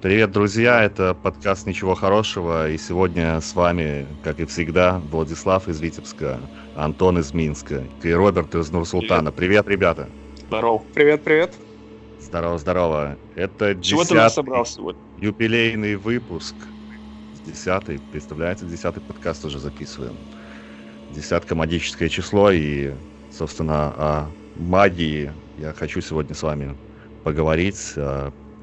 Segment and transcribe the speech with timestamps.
[0.00, 0.84] Привет, друзья!
[0.84, 6.38] Это подкаст «Ничего хорошего», и сегодня с вами, как и всегда, Владислав из Витебска,
[6.76, 9.32] Антон из Минска и Роберт из Нур-Султана.
[9.32, 9.64] Привет.
[9.64, 10.08] привет, ребята!
[10.46, 10.82] Здорово!
[10.94, 11.54] Привет, привет!
[12.20, 13.16] Здорово, здорово!
[13.34, 15.02] Это Чего ты нас собрал сегодня?
[15.18, 16.54] юбилейный выпуск,
[17.44, 20.14] десятый, представляете, десятый подкаст уже записываем.
[21.10, 22.92] Десятка магическое число, и,
[23.32, 26.76] собственно, о магии я хочу сегодня с вами
[27.24, 27.94] поговорить,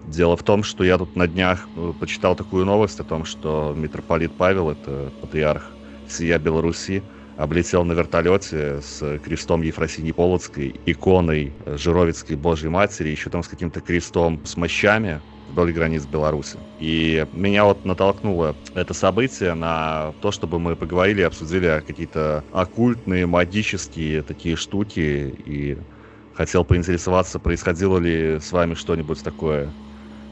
[0.05, 3.73] Дело в том, что я тут на днях э, почитал такую новость о том, что
[3.75, 12.35] митрополит Павел, это патриарх всея Беларуси, облетел на вертолете с крестом Ефросинии Полоцкой, иконой Жировицкой
[12.35, 16.59] Божьей Матери, еще там с каким-то крестом с мощами вдоль границ Беларуси.
[16.77, 23.25] И меня вот натолкнуло это событие на то, чтобы мы поговорили и обсудили какие-то оккультные,
[23.25, 25.79] магические такие штуки, и
[26.31, 29.84] хотел поинтересоваться, происходило ли с вами что-нибудь такое Э,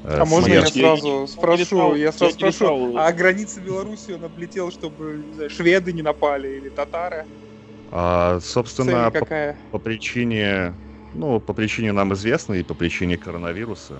[0.04, 5.50] а можно я сразу спрошу, я сразу спрошу, а границы Беларуси он облетел, чтобы знаю,
[5.50, 7.26] шведы не напали или татары?
[7.92, 9.58] А, собственно, по, какая?
[9.72, 10.74] по причине,
[11.14, 13.96] ну, по причине нам известной и по причине коронавируса.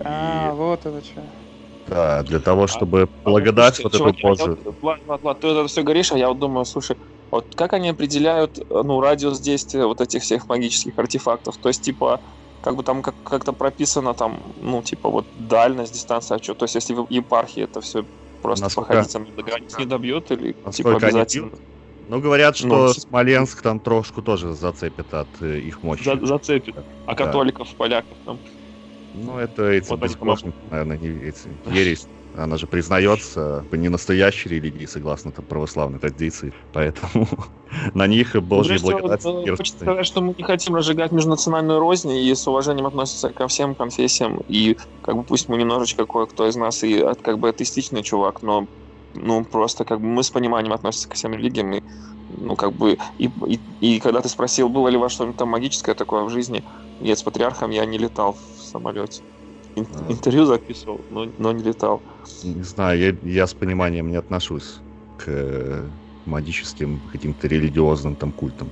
[0.00, 0.54] А, и...
[0.54, 1.22] вот это что.
[1.86, 4.58] Да, для того, а, чтобы а, благодать а, вот эту Божию.
[4.64, 6.96] Ладно, ладно, ладно, ты это все говоришь, а я вот думаю, слушай,
[7.30, 11.56] вот как они определяют, ну, радиус действия вот этих всех магических артефактов?
[11.56, 12.20] То есть, типа,
[12.62, 16.64] как бы там как- как-то прописано там, ну, типа вот дальность, дистанция, а что, то
[16.64, 18.04] есть если в епархии это все
[18.40, 18.88] просто Насколько...
[18.88, 21.50] походить там до границ не добьет или Насколько типа обязательно?
[22.08, 26.02] Ну, говорят, что ну, Смоленск там трошку тоже зацепит от э, их мощи.
[26.02, 26.74] За- зацепит.
[27.06, 27.74] А католиков, да.
[27.76, 28.40] поляков там?
[29.12, 34.86] Ну, это эти вот безбожники, наверное, не эти ересь она же признается не настоящей религией,
[34.86, 36.52] согласно там, православной традиции.
[36.72, 37.28] Поэтому
[37.94, 42.34] на них Божья ну, благодать Хочется сказать, что мы не хотим разжигать межнациональную рознь и
[42.34, 44.42] с уважением относиться ко всем конфессиям.
[44.48, 48.66] И как бы пусть мы немножечко кое-кто из нас и как бы атеистичный чувак, но
[49.14, 51.82] ну просто как бы мы с пониманием относимся ко всем религиям и
[52.38, 55.50] ну, как бы, и, и, и когда ты спросил, было ли у вас что-нибудь там
[55.50, 56.64] магическое такое в жизни,
[57.00, 59.22] нет, с патриархом я не летал в самолете.
[59.76, 62.02] Ин- интервью записывал, но, но не летал.
[62.42, 64.80] Не знаю, я, я с пониманием не отношусь
[65.18, 65.90] к
[66.26, 68.68] магическим каким-то религиозным там культам.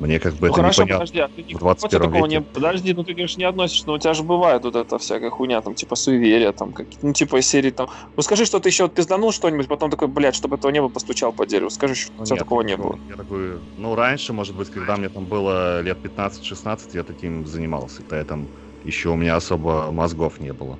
[0.00, 1.06] Мне как бы ну, это хорошо, непонятно.
[1.06, 2.36] подожди, а ты не в 21 такого веке.
[2.36, 2.42] не...
[2.42, 5.60] Подожди, ну ты, конечно, не относишься, но у тебя же бывает вот эта всякая хуйня,
[5.60, 7.88] там, типа, суеверия, там, какие ну, типа, из серии, там...
[8.16, 11.32] Ну, скажи, что ты еще пизданул что-нибудь, потом такой, блядь, чтобы этого не было, постучал
[11.32, 11.70] по дереву.
[11.70, 12.98] Скажи, что ну, у тебя нет, такого не было.
[13.08, 18.02] Я такой, ну, раньше, может быть, когда мне там было лет 15-16, я таким занимался,
[18.08, 18.48] поэтому
[18.84, 20.78] еще у меня особо мозгов не было.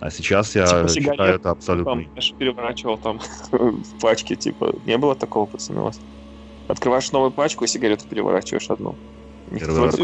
[0.00, 1.92] А сейчас я типа считаю это абсолютно...
[1.92, 3.20] Там, я же переворачивал там
[3.50, 6.00] в пачке, типа, не было такого, пацаны, у вас?
[6.68, 8.96] Открываешь новую пачку и сигарету переворачиваешь одну.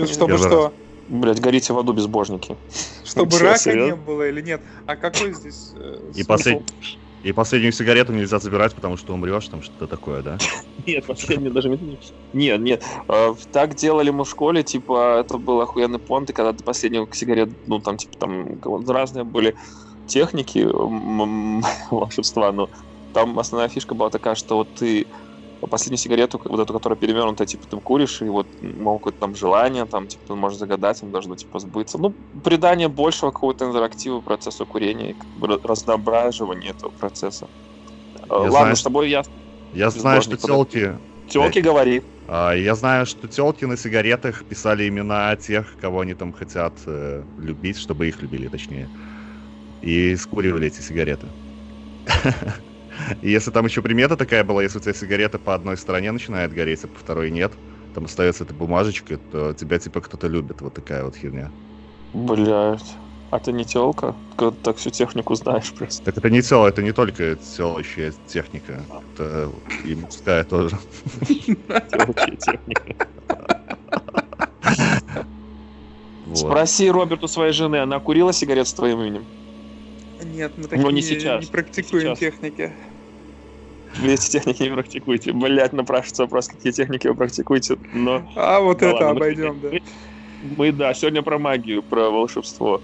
[0.07, 0.73] Чтобы что?
[1.09, 2.57] Блять, горите в аду, безбожники.
[3.05, 4.63] Чтобы рака не было или нет?
[4.87, 6.65] А какой здесь э, И последний...
[7.23, 10.39] И последнюю сигарету нельзя забирать, потому что умрешь, там что-то такое, да?
[10.87, 11.69] Нет, последнюю даже
[12.33, 12.85] Нет, нет.
[13.07, 17.09] А, так делали мы в школе, типа, это был охуенный понт, и когда ты последнюю
[17.13, 19.55] сигарет, ну, там, типа, там разные были
[20.07, 20.67] техники
[21.91, 22.69] волшебства, но
[23.13, 25.07] там основная фишка была такая, что вот ты
[25.67, 29.85] последнюю сигарету, вот эту, которая перевернута, типа, ты куришь, и вот, мол, какое-то там желание,
[29.85, 31.99] там, типа, ты можешь загадать, оно должно, типа, сбыться.
[31.99, 32.13] Ну,
[32.43, 37.49] придание большего какого-то интерактива процессу курения и как бы разноображивания этого процесса.
[38.29, 39.23] Я Ладно, знаю, с тобой я...
[39.73, 40.97] Я знаю, что телки...
[41.29, 42.03] Телки э, говори.
[42.29, 47.23] А, я знаю, что телки на сигаретах писали имена тех, кого они там хотят э,
[47.39, 48.89] любить, чтобы их любили, точнее.
[49.81, 51.27] И скуривали эти сигареты.
[53.23, 56.53] И если там еще примета такая была, если у тебя сигарета по одной стороне начинает
[56.53, 57.53] гореть, а по второй нет,
[57.95, 60.61] там остается эта бумажечка, то тебя типа кто-то любит.
[60.61, 61.51] Вот такая вот херня.
[62.13, 62.97] Блять.
[63.31, 64.15] А ты не телка?
[64.37, 66.05] Когда так всю технику знаешь просто.
[66.05, 68.83] Так это не тело, это не только телочья техника.
[69.15, 69.51] Это
[69.87, 70.77] и мужская тоже.
[71.27, 73.07] Телочья техника.
[76.35, 79.25] Спроси Роберту своей жены, она курила сигарет с твоим именем?
[80.25, 81.45] Нет, мы такие не, сейчас.
[81.45, 82.19] не практикуем сейчас.
[82.19, 82.73] техники.
[84.01, 85.33] Вы эти техники не практикуете.
[85.33, 88.23] Блять, напрашивается вопрос, какие техники вы практикуете, но...
[88.37, 89.69] А, вот да это ладно, обойдем, мы, да.
[89.71, 89.83] Мы,
[90.57, 92.81] мы, да, сегодня про магию, про волшебство.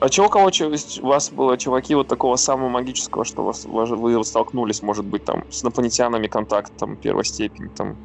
[0.00, 4.24] А чего у кого у вас было, чуваки, вот такого самого магического, что вас, вы
[4.24, 7.96] столкнулись, может быть, там, с инопланетянами контакт, там, первой степени, там,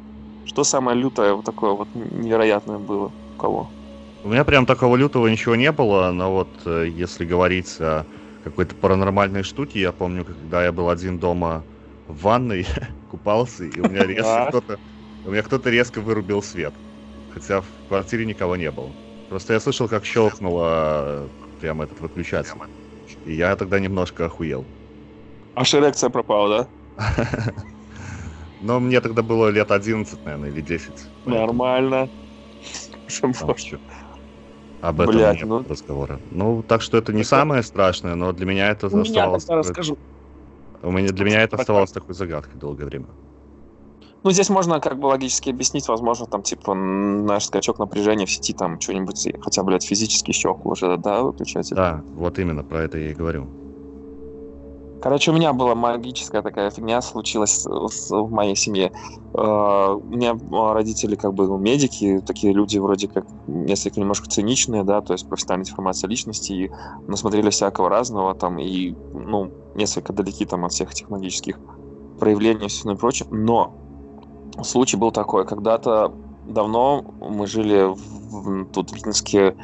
[0.44, 3.68] что самое лютое, вот такое вот невероятное было у кого?
[4.28, 8.04] У меня прям такого лютого ничего не было, но вот э, если говорить о
[8.44, 11.64] какой-то паранормальной штуке, я помню, когда я был один дома
[12.06, 12.66] в ванной,
[13.10, 14.78] купался, и у меня резко кто-то
[15.24, 16.74] у меня кто-то резко вырубил свет.
[17.32, 18.90] Хотя в квартире никого не было.
[19.30, 21.26] Просто я слышал, как щелкнула
[21.62, 22.60] прям этот выключатель.
[23.24, 24.66] И я тогда немножко охуел.
[25.54, 27.14] Аж эрекция пропала, да?
[28.60, 30.92] Но мне тогда было лет 11, наверное, или 10.
[31.24, 32.10] Нормально.
[34.80, 35.64] Об этом Блядь, нет ну...
[35.68, 36.20] разговора.
[36.30, 37.28] Ну, так что это не это...
[37.28, 39.48] самое страшное, но для меня это У оставалось...
[39.48, 39.98] Меня расскажу.
[40.82, 43.06] У меня, для меня это оставалось такой загадкой долгое время.
[44.24, 48.52] Ну, здесь можно как бы логически объяснить, возможно, там, типа, наш скачок напряжения в сети,
[48.52, 51.76] там, что-нибудь, хотя, блядь, физически еще хуже, да, выключатель?
[51.76, 53.48] Да, вот именно, про это я и говорю.
[55.00, 58.90] Короче, у меня была магическая такая фигня случилась в моей семье.
[59.32, 60.36] А, у меня
[60.72, 65.28] родители как бы ну, медики, такие люди вроде как несколько немножко циничные, да, то есть
[65.28, 66.70] профессиональная информация личности, и
[67.06, 71.58] насмотрели всякого разного там, и, ну, несколько далеки там от всех этих магических
[72.18, 73.28] проявлений и все прочее.
[73.30, 73.74] Но
[74.62, 76.12] случай был такой, когда-то
[76.48, 79.54] давно мы жили в, тут в Минске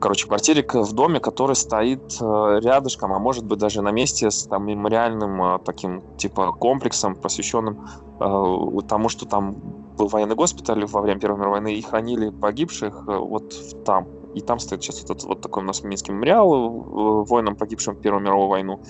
[0.00, 4.44] короче, квартире в доме, который стоит э, рядышком, а может быть даже на месте с
[4.44, 7.86] там мемориальным э, таким типа комплексом, посвященным
[8.18, 9.54] э, тому, что там
[9.96, 13.54] был военный госпиталь во время Первой мировой войны и хранили погибших вот
[13.84, 14.08] там.
[14.34, 18.22] И там стоит сейчас этот вот такой у нас Минский мемориал воинам, погибшим в Первую
[18.22, 18.80] мировую войну.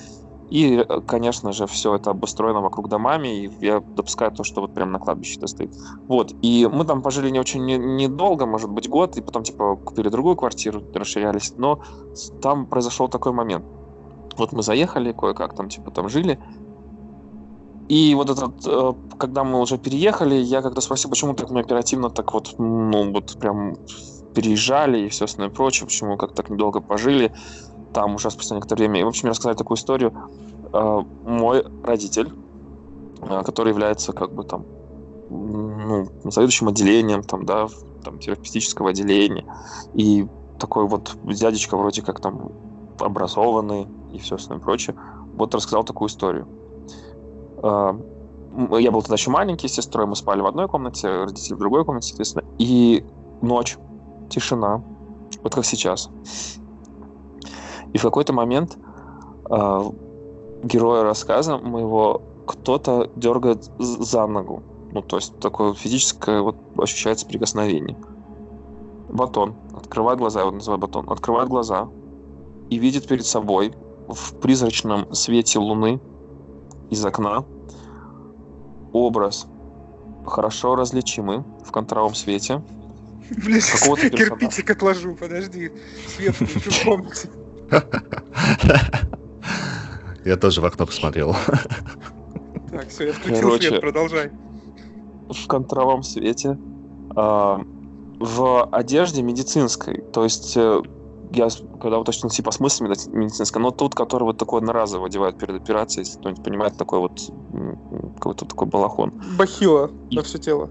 [0.51, 4.93] И, конечно же, все это обустроено вокруг домами, и я допускаю то, что вот прямо
[4.93, 5.75] на кладбище это стоит.
[6.09, 10.09] Вот, и мы там пожили не очень недолго, может быть, год, и потом, типа, купили
[10.09, 11.83] другую квартиру, расширялись, но
[12.43, 13.65] там произошел такой момент.
[14.37, 16.39] Вот мы заехали, кое-как там, типа, там жили,
[17.91, 22.09] и вот этот, э, когда мы уже переехали, я как-то спросил, почему так мы оперативно
[22.09, 23.75] так вот, ну, вот прям
[24.33, 27.33] переезжали и все остальное прочее, почему как так недолго пожили
[27.93, 29.01] там уже спустя некоторое время.
[29.01, 30.13] И, в общем, мне рассказали такую историю.
[30.73, 32.33] Э, мой родитель,
[33.23, 34.65] э, который является как бы там
[35.31, 37.69] ну, заведующим отделением, там, да,
[38.05, 39.47] там, терапевтического отделения,
[39.95, 40.27] и
[40.59, 42.53] такой вот дядечка вроде как там
[42.99, 44.97] образованный и все остальное прочее,
[45.35, 46.47] вот рассказал такую историю.
[47.63, 47.95] Э,
[48.79, 51.85] я был тогда еще маленький, с сестрой мы спали в одной комнате, родители в другой
[51.85, 53.05] комнате, соответственно, и
[53.43, 53.79] ночь,
[54.29, 54.83] тишина,
[55.43, 56.11] вот как сейчас.
[57.93, 58.79] И в какой-то момент
[59.51, 59.91] э,
[60.63, 64.63] героя рассказа моего кто-то дергает за ногу.
[64.93, 67.97] Ну, то есть такое физическое вот ощущается прикосновение.
[69.09, 71.89] Батон открывает глаза, я его называю батон, открывает глаза
[72.71, 73.75] и видит перед собой
[74.09, 76.01] в призрачном свете луны
[76.91, 77.45] из окна
[78.93, 79.47] образ
[80.27, 82.63] хорошо различимый в контровом свете.
[83.31, 83.65] Блять,
[84.11, 85.73] кирпичик отложу, подожди.
[86.09, 87.29] Свет в комнате.
[90.25, 91.35] Я тоже в окно посмотрел.
[92.71, 94.31] Так, все, я включил Короче, свет, продолжай.
[95.29, 96.57] В контровом свете,
[97.17, 97.59] э,
[98.21, 100.81] в одежде медицинской, то есть э,
[101.33, 101.49] я
[101.81, 106.21] когда уточнил типа смысл медицинской, но тут, который вот такой одноразово одевают перед операцией, если
[106.21, 107.21] кто-нибудь понимает, такой вот
[108.15, 109.21] какой-то такой балахон.
[109.37, 110.17] Бахила И...
[110.17, 110.71] на все тело.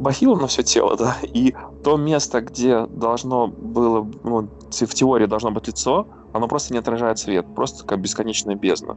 [0.00, 1.16] Бахила на все тело, да.
[1.22, 1.54] И
[1.84, 7.18] то место, где должно было, ну, в теории должно быть лицо, оно просто не отражает
[7.18, 8.96] свет, просто как бесконечная бездна.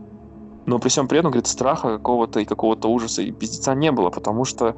[0.65, 4.11] Но при всем при этом, говорит, страха какого-то и какого-то ужаса и пиздеца не было,
[4.11, 4.77] потому что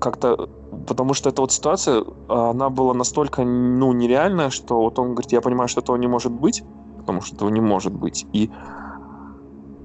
[0.00, 0.48] как-то,
[0.88, 5.40] потому что эта вот ситуация, она была настолько, ну, нереальная, что вот он говорит, я
[5.40, 6.64] понимаю, что этого не может быть,
[6.98, 8.26] потому что этого не может быть.
[8.32, 8.50] И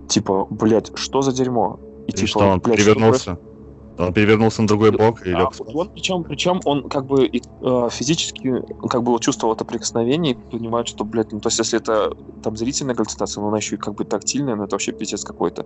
[0.07, 1.79] типа, блядь, что за дерьмо?
[2.07, 3.33] И, и типа, что он блядь, перевернулся?
[3.33, 3.52] Что
[3.97, 5.49] он перевернулся на другой бок и лег.
[5.59, 10.35] А, он, причем, причем он как бы э, физически как бы чувствовал это прикосновение и
[10.35, 13.79] понимает, что, блядь, ну то есть если это там зрительная галлюцинация, но она еще и
[13.79, 15.65] как бы тактильная, ну это вообще пиздец какой-то.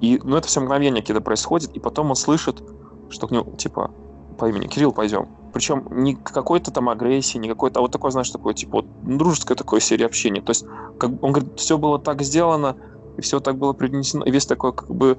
[0.00, 2.62] И, ну это все мгновение, когда происходит, и потом он слышит,
[3.10, 3.90] что к нему, типа,
[4.38, 5.28] по имени Кирилл, пойдем.
[5.52, 9.56] Причем не какой-то там агрессии, не какой-то, а вот такой, знаешь, такой, типа, вот, дружеское
[9.56, 10.40] такое серия общения.
[10.40, 10.64] То есть,
[10.98, 12.76] как, он говорит, все было так сделано,
[13.16, 15.18] и все так было принесено, и весь такой, как бы,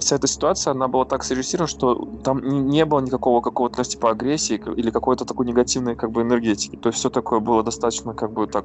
[0.00, 1.94] вся эта ситуация, она была так срежиссирована, что
[2.24, 6.76] там не было никакого какого-то, типа, агрессии или какой-то такой негативной, как бы, энергетики.
[6.76, 8.64] То есть все такое было достаточно, как бы, так...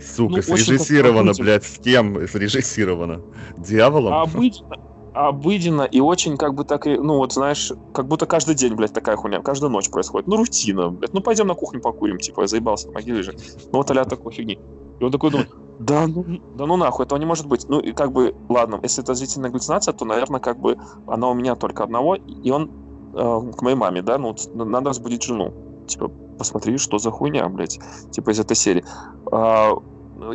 [0.00, 3.22] Сука, ну, срежиссировано, блядь, с кем срежиссировано?
[3.56, 4.12] Дьяволом?
[4.12, 4.76] Обычно,
[5.14, 9.16] обыденно и очень как бы так, ну вот знаешь, как будто каждый день, блядь, такая
[9.16, 10.26] хуйня, каждую ночь происходит.
[10.26, 13.36] Ну, рутина, блядь, ну пойдем на кухню покурим, типа, я заебался на могиле же.
[13.72, 14.58] Ну вот а такой фигни.
[15.00, 17.68] И он такой думает, да ну, да ну нахуй, этого не может быть.
[17.68, 21.34] Ну и как бы, ладно, если это зрительная галлюцинация, то, наверное, как бы она у
[21.34, 22.70] меня только одного, и он
[23.14, 25.52] э, к моей маме, да, ну надо разбудить жену.
[25.86, 28.84] Типа, посмотри, что за хуйня, блядь, типа из этой серии.
[29.30, 29.72] А,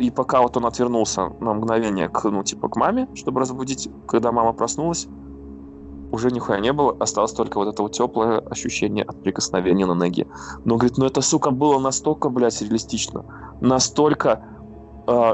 [0.00, 4.32] и пока вот он отвернулся на мгновение к, ну, типа, к маме, чтобы разбудить, когда
[4.32, 5.08] мама проснулась,
[6.12, 10.26] уже нихуя не было, осталось только вот это вот теплое ощущение от прикосновения на ноге.
[10.64, 13.24] Но, говорит, ну это, сука, было настолько, блядь, реалистично,
[13.60, 14.44] настолько,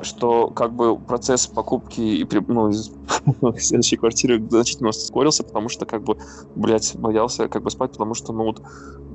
[0.03, 2.73] что как бы процесс покупки и ну,
[3.59, 6.17] следующей квартиры значительно ускорился, потому что, как бы,
[6.55, 8.63] блядь, боялся как бы спать, потому что, ну вот,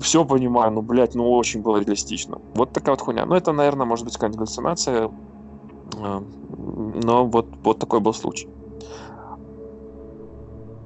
[0.01, 2.39] все понимаю, ну, блядь, ну очень было реалистично.
[2.53, 3.25] Вот такая вот хуйня.
[3.25, 5.11] Ну, это, наверное, может быть какая-нибудь галлюцинация,
[5.97, 6.21] э,
[7.03, 8.47] но вот, вот такой был случай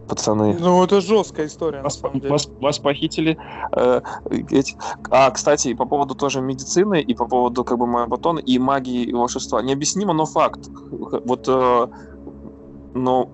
[0.08, 0.58] пацаны.
[0.60, 3.38] Ну, это жесткая история, вас, Вас, вас похитили.
[3.72, 4.02] Э,
[4.52, 4.76] эти...
[5.10, 9.14] А, кстати, по поводу тоже медицины и по поводу как бы батона и магии и
[9.14, 9.62] волшебства.
[9.62, 10.70] Необъяснимо, но факт.
[10.92, 11.88] Вот, э,
[12.94, 13.30] ну,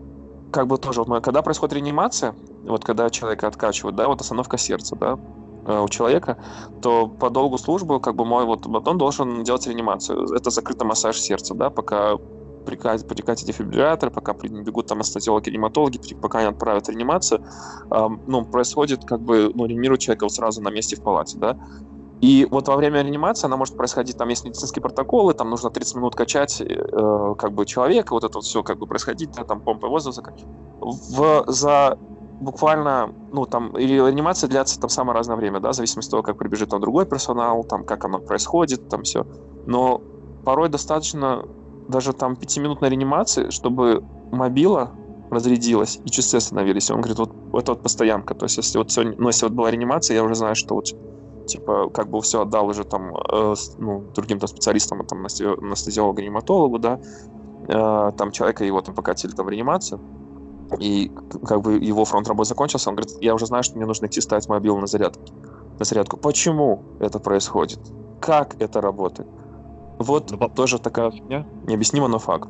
[0.52, 4.96] как бы тоже, вот, когда происходит реанимация, вот когда человека откачивают, да, вот остановка сердца,
[4.96, 5.18] да,
[5.66, 6.38] э, у человека,
[6.82, 10.34] то по долгу службы, как бы мой вот батон должен делать реанимацию.
[10.34, 12.18] Это закрытый массаж сердца, да, пока
[12.66, 17.44] прикатят дефибрилляторы, пока бегут там анестезиологи, реаниматологи, пока они отправят реанимацию,
[17.90, 21.58] ну, происходит как бы, ну, реанимируют человека вот сразу на месте в палате, да.
[22.22, 25.96] И вот во время реанимации она может происходить, там есть медицинские протоколы, там нужно 30
[25.96, 29.60] минут качать э, как бы человека, вот это вот все как бы происходить, да, там
[29.60, 30.32] помпы воздуха.
[30.80, 31.98] В, за
[32.40, 36.24] буквально, ну, там, или реанимация длится там самое разное время, да, в зависимости от того,
[36.24, 39.26] как прибежит там другой персонал, там, как оно происходит, там все.
[39.66, 40.02] Но
[40.44, 41.44] порой достаточно
[41.92, 44.92] даже там пятиминутной реанимации, чтобы мобила
[45.30, 46.92] разрядилась и часы остановились.
[46.92, 48.36] Он говорит, вот это вот постоянка.
[48.36, 50.88] То есть, если вот сегодня, ну, если вот была реанимация, я уже знаю, что вот
[51.48, 56.80] типа, как бы все отдал уже там, э, ну, другим там специалистам, там, анестезиологу, реаниматологу,
[56.80, 57.00] да,
[57.68, 60.00] э, там человека его там покатили там в реанимацию,
[60.80, 61.12] и
[61.46, 64.22] как бы его фронт работы закончился, он говорит, я уже знаю, что мне нужно идти
[64.22, 65.24] ставить мобил на зарядку.
[65.80, 66.18] На зарядку.
[66.18, 67.80] Почему это происходит?
[68.22, 69.28] Как это работает?
[70.02, 72.50] Вот ну, тоже такая фигня, необъяснимо, но факт.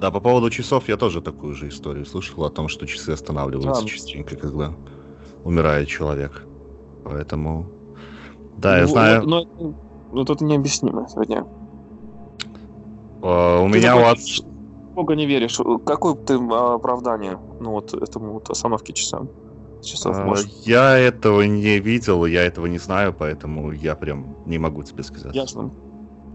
[0.00, 3.82] Да, по поводу часов я тоже такую же историю слышал о том, что часы останавливаются
[3.82, 3.88] да.
[3.88, 4.72] частенько, когда
[5.44, 6.46] умирает человек.
[7.04, 7.66] Поэтому...
[8.56, 9.22] Да, ну, я знаю...
[9.26, 9.74] Но, но,
[10.12, 11.46] но тут необъяснимо сегодня.
[13.20, 14.18] Uh, у ты меня вот...
[14.94, 15.58] Бога не веришь.
[15.84, 19.28] Какое ты а, оправдание ну, вот этому вот остановке часам?
[19.82, 24.82] Часов uh, я этого не видел, я этого не знаю, поэтому я прям не могу
[24.82, 25.34] тебе сказать.
[25.34, 25.70] Ясно.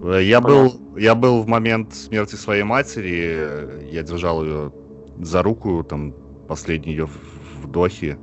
[0.02, 4.72] Э, я был, я был в момент смерти своей матери, я держал ее
[5.20, 6.14] за руку, там,
[6.48, 7.08] последний ее
[7.62, 8.18] вдохи,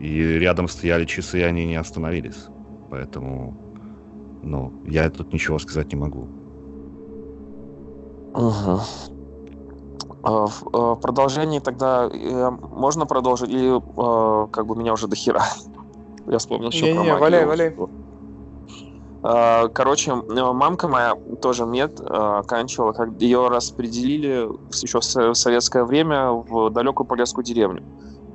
[0.00, 2.46] и рядом стояли часы, и они не остановились.
[2.90, 3.56] Поэтому,
[4.42, 6.28] ну, я тут ничего сказать не могу.
[10.24, 15.42] А, в, продолжении тогда э, можно продолжить, или а, как бы меня уже до хера?
[16.26, 17.76] Я вспомнил еще не, про не, валяй, валяй.
[19.22, 24.48] А, короче, мамка моя тоже мед а, оканчивала, как ее распределили
[24.82, 27.82] еще в советское время в далекую полесскую деревню.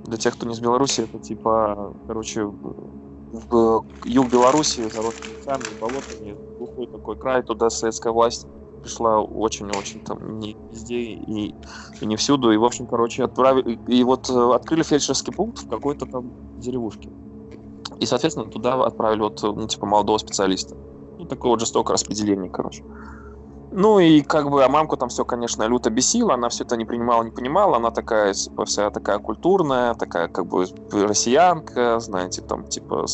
[0.03, 6.37] Для тех, кто не из Беларуси, это типа, короче, в юг Беларуси, заросший лесами, болотами,
[6.57, 8.47] глухой такой край, туда советская власть
[8.81, 11.55] пришла очень-очень там не везде и,
[11.99, 12.51] и не всюду.
[12.51, 13.79] И, в общем, короче, отправили...
[13.87, 17.11] И вот э, открыли фельдшерский пункт в какой-то там деревушке.
[17.99, 20.75] И, соответственно, туда отправили вот, ну, типа, молодого специалиста.
[21.17, 22.83] Ну, такое вот жестокое распределение, короче.
[23.71, 26.85] Ну и как бы, а мамку там все, конечно, люто бесило, она все это не
[26.85, 32.65] принимала, не понимала, она такая, типа, вся такая культурная, такая, как бы, россиянка, знаете, там,
[32.65, 33.05] типа,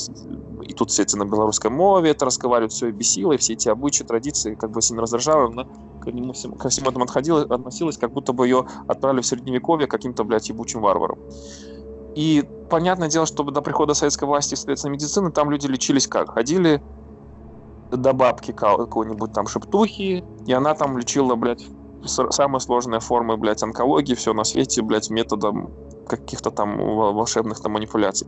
[0.62, 3.68] и тут все эти на белорусской мове это разговаривают, все и бесило, и все эти
[3.68, 5.66] обычаи, традиции, как бы, сильно раздражала, она
[6.00, 10.24] к, нему, ко всему этому отходила, относилась, как будто бы ее отправили в средневековье каким-то,
[10.24, 11.18] блядь, ебучим варваром.
[12.16, 16.32] И понятное дело, что до прихода советской власти, соответственно, медицины, там люди лечились как?
[16.32, 16.82] Ходили
[17.92, 21.66] до бабки какой-нибудь там шептухи, и она там лечила, блядь,
[22.06, 25.72] самые сложные формы, блядь, онкологии, все на свете, блядь, методом
[26.08, 28.28] каких-то там волшебных там манипуляций.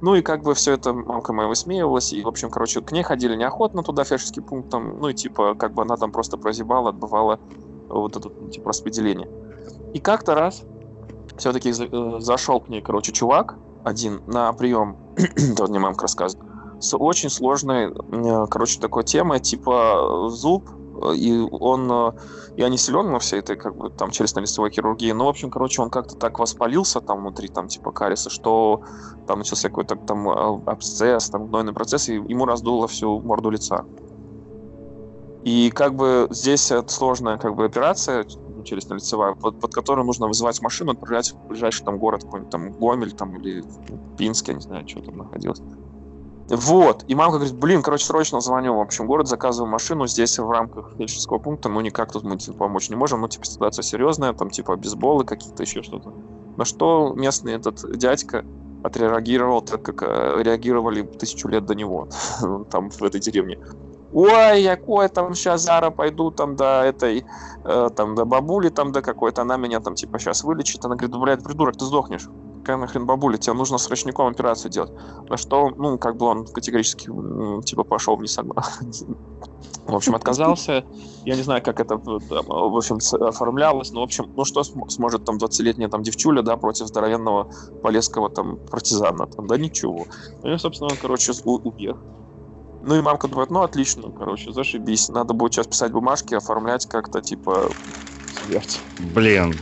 [0.00, 3.02] Ну и как бы все это мамка моя высмеивалась, и, в общем, короче, к ней
[3.02, 6.90] ходили неохотно туда, фельдшерский пункт, там, ну и типа, как бы она там просто прозябала,
[6.90, 7.40] отбывала
[7.88, 9.28] вот это, типа, распределение.
[9.94, 10.62] И как-то раз
[11.38, 14.96] все-таки э, зашел к ней, короче, чувак один на прием,
[15.56, 16.46] тот мне мамка рассказывает,
[16.80, 20.68] с очень сложной, э, короче, такой темой, типа зуб,
[21.02, 22.14] э, и он,
[22.56, 25.82] я не силен во всей этой, как бы, там, челюстно-лицевой хирургии, но, в общем, короче,
[25.82, 28.82] он как-то так воспалился там внутри, там, типа, кариеса, что
[29.26, 30.28] там начался какой-то там
[30.68, 33.84] абсцесс, там, гнойный процесс, и ему раздуло всю морду лица.
[35.46, 38.26] И как бы здесь это сложная как бы операция,
[38.66, 43.12] челюстно-лицевая, под, под которую нужно вызывать машину, отправлять в ближайший там город, какой-нибудь там Гомель
[43.12, 43.64] там или
[44.18, 45.62] Пинск, я не знаю, что там находилось.
[46.48, 47.04] Вот.
[47.08, 50.92] И мамка говорит, блин, короче, срочно звоню, в общем, город, заказываю машину здесь в рамках
[50.96, 54.50] фельдшерского пункта, ну никак тут мы тебе помочь не можем, ну типа ситуация серьезная, там
[54.50, 56.14] типа бейсболы какие-то еще что-то.
[56.56, 58.44] На что местный этот дядька
[58.84, 62.08] отреагировал так, как э, реагировали тысячу лет до него,
[62.70, 63.58] там, в этой деревне.
[64.16, 67.26] Ой, якой там сейчас Зара пойду там до этой,
[67.64, 70.82] э, там до бабули там до какой-то, она меня там типа сейчас вылечит.
[70.86, 72.26] Она говорит, блядь, придурок, ты сдохнешь.
[72.60, 74.90] Какая нахрен бабуля, тебе нужно с ручником операцию делать.
[75.28, 77.10] На что, ну, как бы он категорически,
[77.62, 78.38] типа, пошел вниз.
[79.86, 80.86] В общем, отказался.
[81.26, 85.26] Я не знаю, как это, там, в общем, оформлялось, но, в общем, ну, что сможет
[85.26, 87.50] там 20-летняя там девчуля, да, против здоровенного
[87.82, 90.06] полесского там партизана, там, да ничего.
[90.42, 91.98] Ну, и, собственно, он, короче, уехал.
[92.86, 95.08] Ну и мамка думает, ну отлично, короче, зашибись.
[95.08, 97.68] Надо будет сейчас писать бумажки, оформлять как-то, типа,
[98.46, 98.80] смерть.
[99.12, 99.56] Блин.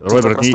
[0.00, 0.52] Роберт, не...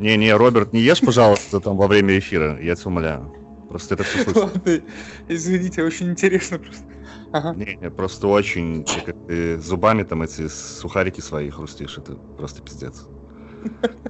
[0.00, 3.32] не, не, Роберт, не ешь, пожалуйста, там во время эфира, я тебя умоляю.
[3.68, 4.82] Просто это все Ладно,
[5.28, 6.84] извините, очень интересно просто.
[7.30, 7.54] Ага.
[7.54, 13.06] Не, не, просто очень, как ты зубами там эти сухарики свои хрустишь, это просто пиздец.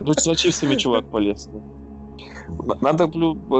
[0.01, 1.49] Ну, за чистыми чувак полез.
[2.81, 3.11] Надо,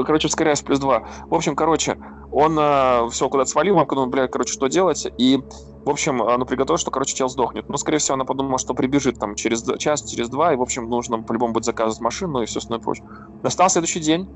[0.05, 1.07] короче, ускоряюсь плюс два.
[1.27, 1.97] В общем, короче,
[2.31, 5.07] он э, все куда-то свалил, мамка думала, бля, короче, что делать?
[5.17, 5.39] И,
[5.85, 7.69] в общем, ну, приготовил, что, короче, чел сдохнет.
[7.69, 10.89] Ну, скорее всего, она подумала, что прибежит там через час, через два, и, в общем,
[10.89, 13.05] нужно по-любому будет заказывать машину и все остальное прочее.
[13.43, 14.27] Настал следующий день,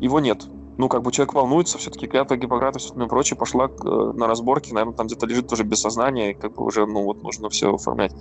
[0.00, 0.46] его нет.
[0.78, 4.26] Ну, как бы человек волнуется, все-таки клятва Гиппократа и все остальное прочее, пошла э, на
[4.26, 7.50] разборки, наверное, там где-то лежит тоже без сознания, и как бы уже, ну, вот нужно
[7.50, 8.14] все оформлять.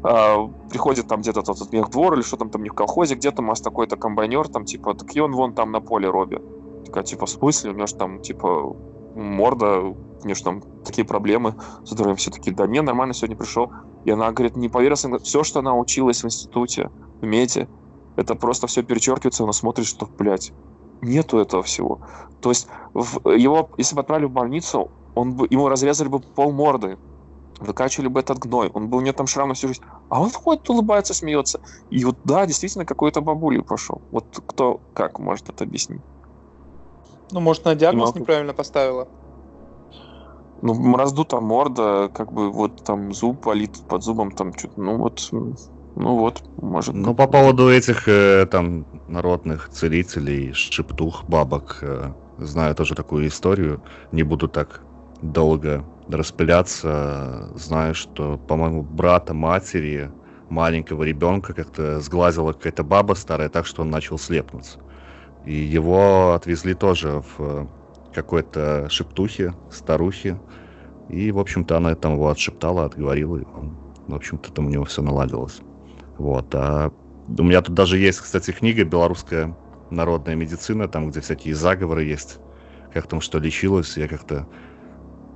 [0.00, 1.58] Uh, приходит там где-то тот
[1.90, 4.94] двор или что там там них в колхозе, где-то у нас такой-то комбайнер, там типа,
[4.94, 6.40] так и он вон там на поле Робби.
[6.86, 7.72] Такая, типа, в смысле?
[7.72, 8.76] У него же там, типа,
[9.16, 12.16] морда, у него же там такие проблемы с здоровьем.
[12.16, 13.72] Все таки да не, нормально сегодня пришел.
[14.04, 16.90] И она говорит, не поверила, все, что она училась в институте,
[17.20, 17.68] в мете,
[18.16, 20.52] это просто все перечеркивается, она смотрит, что, блядь,
[21.02, 22.00] нету этого всего.
[22.40, 26.52] То есть в, его, если бы отправили в больницу, он бы, ему разрезали бы пол
[26.52, 26.98] морды,
[27.60, 28.70] выкачивали бы этот гной.
[28.72, 29.82] Он был у него там шрам на всю жизнь.
[30.08, 31.60] А он ходит, улыбается, смеется.
[31.90, 34.00] И вот да, действительно, какой-то бабулей пошел.
[34.10, 36.02] Вот кто как может это объяснить?
[37.30, 38.20] Ну, может, на диагноз могу...
[38.20, 39.08] неправильно поставила?
[40.60, 45.28] Ну, раздута морда, как бы вот там зуб болит под зубом, там что-то, ну вот,
[45.30, 46.94] ну вот, может.
[46.94, 53.82] Ну, по поводу этих э, там народных целителей, шептух, бабок, э, знаю тоже такую историю,
[54.10, 54.82] не буду так
[55.22, 55.84] долго
[56.16, 60.10] распыляться, знаю, что, по-моему, брата матери
[60.48, 64.78] маленького ребенка как-то сглазила какая-то баба старая так, что он начал слепнуться.
[65.44, 67.68] И его отвезли тоже в
[68.14, 70.40] какой-то шептухе, старухе.
[71.08, 74.84] И, в общем-то, она там его отшептала, отговорила, и он, в общем-то, там у него
[74.84, 75.60] все наладилось.
[76.16, 76.54] Вот.
[76.54, 76.90] А
[77.28, 79.56] у меня тут даже есть, кстати, книга «Белорусская
[79.90, 82.38] народная медицина», там, где всякие заговоры есть,
[82.92, 83.96] как там что лечилось.
[83.96, 84.46] Я как-то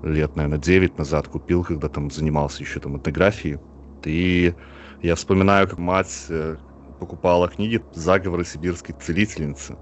[0.02, 3.58] лет, наверное, 9 назад купил, когда там занимался еще там этнографией.
[4.04, 4.54] И
[5.02, 6.56] я вспоминаю, как мать э,
[7.00, 9.76] покупала книги «Заговоры сибирской целительницы»,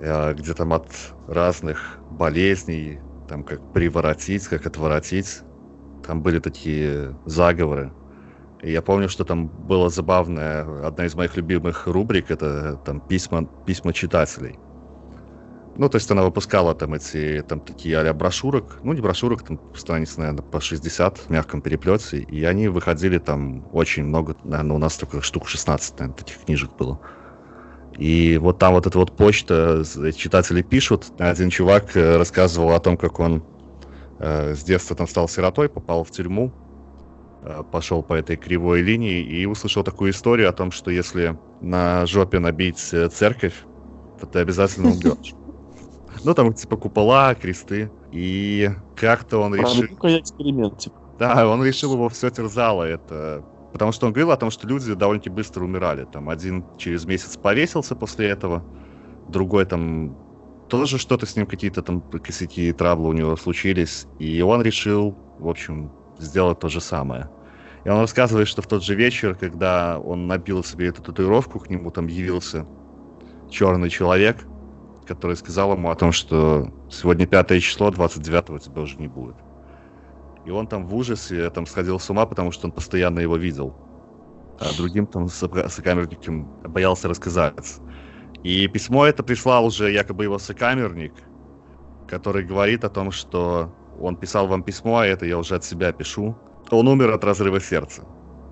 [0.00, 0.88] э, где там от
[1.26, 5.42] разных болезней, там как приворотить, как отворотить,
[6.06, 7.92] там были такие заговоры.
[8.62, 13.44] И я помню, что там было забавное, одна из моих любимых рубрик, это там письма,
[13.66, 14.58] письма читателей.
[15.78, 19.60] Ну, то есть она выпускала там эти, там такие а брошюрок, ну, не брошюрок, там
[19.74, 24.78] страниц, наверное, по 60 в мягком переплете, и они выходили там очень много, наверное, у
[24.78, 26.98] нас только штук 16, наверное, таких книжек было.
[27.98, 29.82] И вот там вот эта вот почта,
[30.16, 33.42] читатели пишут, один чувак э, рассказывал о том, как он
[34.18, 36.52] э, с детства там стал сиротой, попал в тюрьму,
[37.42, 42.06] э, пошел по этой кривой линии и услышал такую историю о том, что если на
[42.06, 43.54] жопе набить э, церковь,
[44.20, 45.34] то ты обязательно умрешь.
[46.26, 47.90] Ну, там, типа, купола, кресты.
[48.12, 49.84] И как-то он решил...
[49.84, 50.96] эксперимент, типа.
[51.18, 52.82] Да, он решил его все терзало.
[52.82, 53.42] Это
[53.76, 56.06] Потому что он говорил о том, что люди довольно-таки быстро умирали.
[56.10, 58.64] Там один через месяц повесился после этого,
[59.28, 60.16] другой там
[60.68, 64.06] тоже что-то с ним, какие-то там косяки, траблы у него случились.
[64.18, 67.28] И он решил, в общем, сделать то же самое.
[67.84, 71.68] И он рассказывает, что в тот же вечер, когда он набил себе эту татуировку, к
[71.68, 72.66] нему там явился
[73.50, 74.46] черный человек,
[75.06, 79.36] который сказал ему о том, что сегодня пятое число, 29-го тебя уже не будет.
[80.44, 83.74] И он там в ужасе там сходил с ума, потому что он постоянно его видел.
[84.60, 87.76] А другим там сокамерникам боялся рассказать.
[88.42, 91.12] И письмо это прислал уже якобы его сокамерник,
[92.06, 95.92] который говорит о том, что он писал вам письмо, а это я уже от себя
[95.92, 96.36] пишу.
[96.70, 98.02] Он умер от разрыва сердца.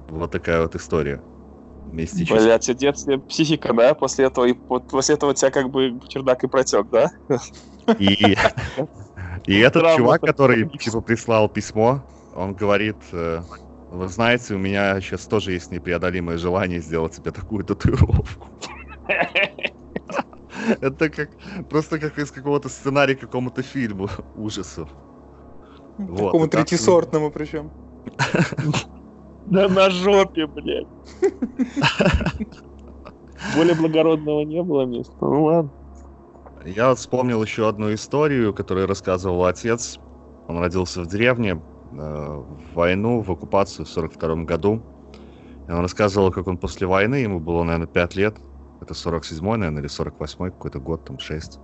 [0.09, 1.23] Вот такая вот история
[1.93, 2.35] мистический.
[2.35, 3.95] Блять, в детстве психика, да?
[3.95, 7.11] После этого, и, вот, после этого у тебя как бы чердак и протек, да?
[7.99, 8.37] И,
[9.47, 12.03] и этот чувак, который типа прислал письмо,
[12.35, 13.43] он говорит, э,
[13.91, 18.49] Вы знаете, у меня сейчас тоже есть непреодолимое желание сделать себе такую татуировку.
[20.81, 21.31] Это как
[21.69, 24.89] просто как из какого-то сценария какому-то фильму ужасов.
[25.99, 27.71] Такому третисортному причем.
[29.47, 30.87] Да на жопе, блядь.
[33.57, 35.15] Более благородного не было места.
[35.21, 35.71] Ну ладно.
[36.65, 39.99] Я вспомнил еще одну историю, которую рассказывал отец.
[40.49, 41.61] Он родился в деревне,
[41.93, 44.83] э, в войну, в оккупацию в 42 году.
[45.69, 48.37] И он рассказывал, как он после войны, ему было, наверное, 5 лет,
[48.81, 51.59] это 47-й, наверное, или 48-й какой-то год, там 6.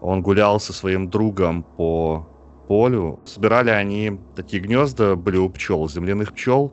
[0.00, 2.26] Он гулял со своим другом по
[2.68, 3.20] полю.
[3.24, 6.72] Собирали они такие гнезда, были у пчел, земляных пчел.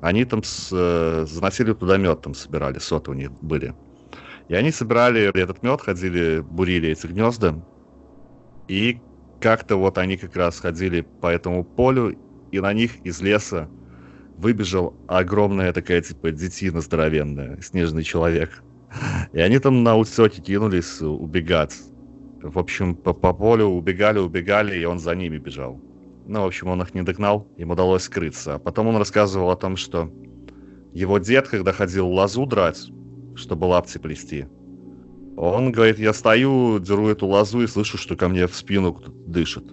[0.00, 3.74] Они там с, э, заносили туда мед, там собирали, соты у них были.
[4.48, 7.54] И они собирали этот мед, ходили, бурили эти гнезда.
[8.68, 9.00] И
[9.40, 12.16] как-то вот они как раз ходили по этому полю,
[12.50, 13.68] и на них из леса
[14.36, 18.62] выбежал огромная такая, типа, детина здоровенная, снежный человек.
[19.32, 21.76] И они там на утесете кинулись убегать.
[22.40, 25.80] В общем, по, по полю убегали, убегали, и он за ними бежал.
[26.28, 28.56] Ну, в общем, он их не догнал, им удалось скрыться.
[28.56, 30.12] А потом он рассказывал о том, что
[30.92, 32.90] его дед, когда ходил лозу драть,
[33.34, 34.46] чтобы лапти плести,
[35.38, 39.16] он говорит, я стою, деру эту лозу и слышу, что ко мне в спину кто-то
[39.26, 39.64] дышит.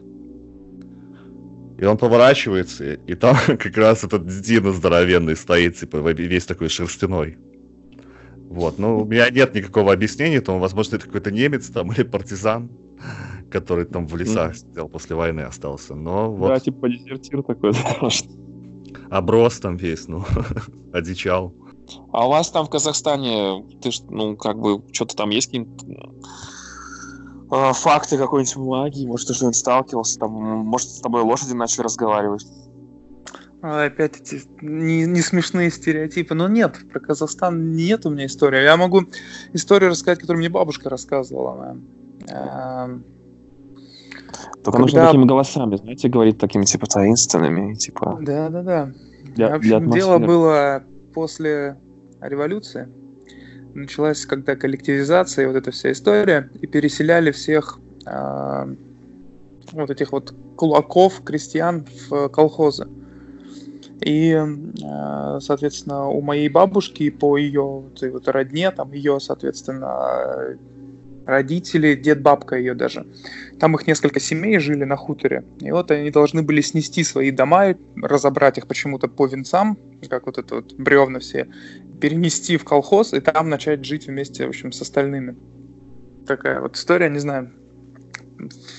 [1.77, 7.37] И он поворачивается, и там как раз этот детина здоровенный стоит, типа, весь такой шерстяной.
[8.49, 12.69] Вот, ну, у меня нет никакого объяснения, там, возможно, это какой-то немец там или партизан,
[13.51, 16.49] который там в лесах сидел после войны остался, но вот...
[16.49, 17.73] Да, типа дезертир такой,
[19.10, 20.23] Оброс там весь, ну,
[20.93, 21.53] одичал.
[22.12, 25.86] А у вас там в Казахстане, ты ж, ну, как бы, что-то там есть какие-то
[27.51, 32.47] э, факты какой-нибудь магии, может, ты что-нибудь сталкивался, там, может, с тобой лошади начали разговаривать?
[33.62, 36.36] А, опять эти не, не смешные стереотипы.
[36.36, 38.62] Но нет, про Казахстан нет у меня истории.
[38.62, 39.05] Я могу
[39.53, 41.71] историю рассказать, которую мне бабушка рассказывала.
[41.71, 41.88] Эм,
[42.25, 43.01] Только
[44.63, 44.79] Когда...
[44.79, 48.17] нужно такими голосами, знаете, говорить такими, типа, таинственными, типа...
[48.21, 48.91] Да-да-да.
[49.35, 50.83] В общем, дело было
[51.13, 51.77] после
[52.21, 52.88] революции.
[53.73, 58.75] Началась когда коллективизация, вот эта вся история, и переселяли всех э,
[59.73, 62.88] вот этих вот кулаков, крестьян в колхозы.
[64.01, 70.57] И, э, соответственно, у моей бабушки по ее вот, вот родне, там ее, соответственно,
[71.25, 73.05] родители, дед, бабка ее даже.
[73.59, 75.43] Там их несколько семей жили на хуторе.
[75.59, 79.77] И вот они должны были снести свои дома, разобрать их почему-то по венцам,
[80.09, 81.47] как вот это вот бревна все,
[81.99, 85.35] перенести в колхоз и там начать жить вместе, в общем, с остальными.
[86.27, 87.51] Такая вот история, не знаю,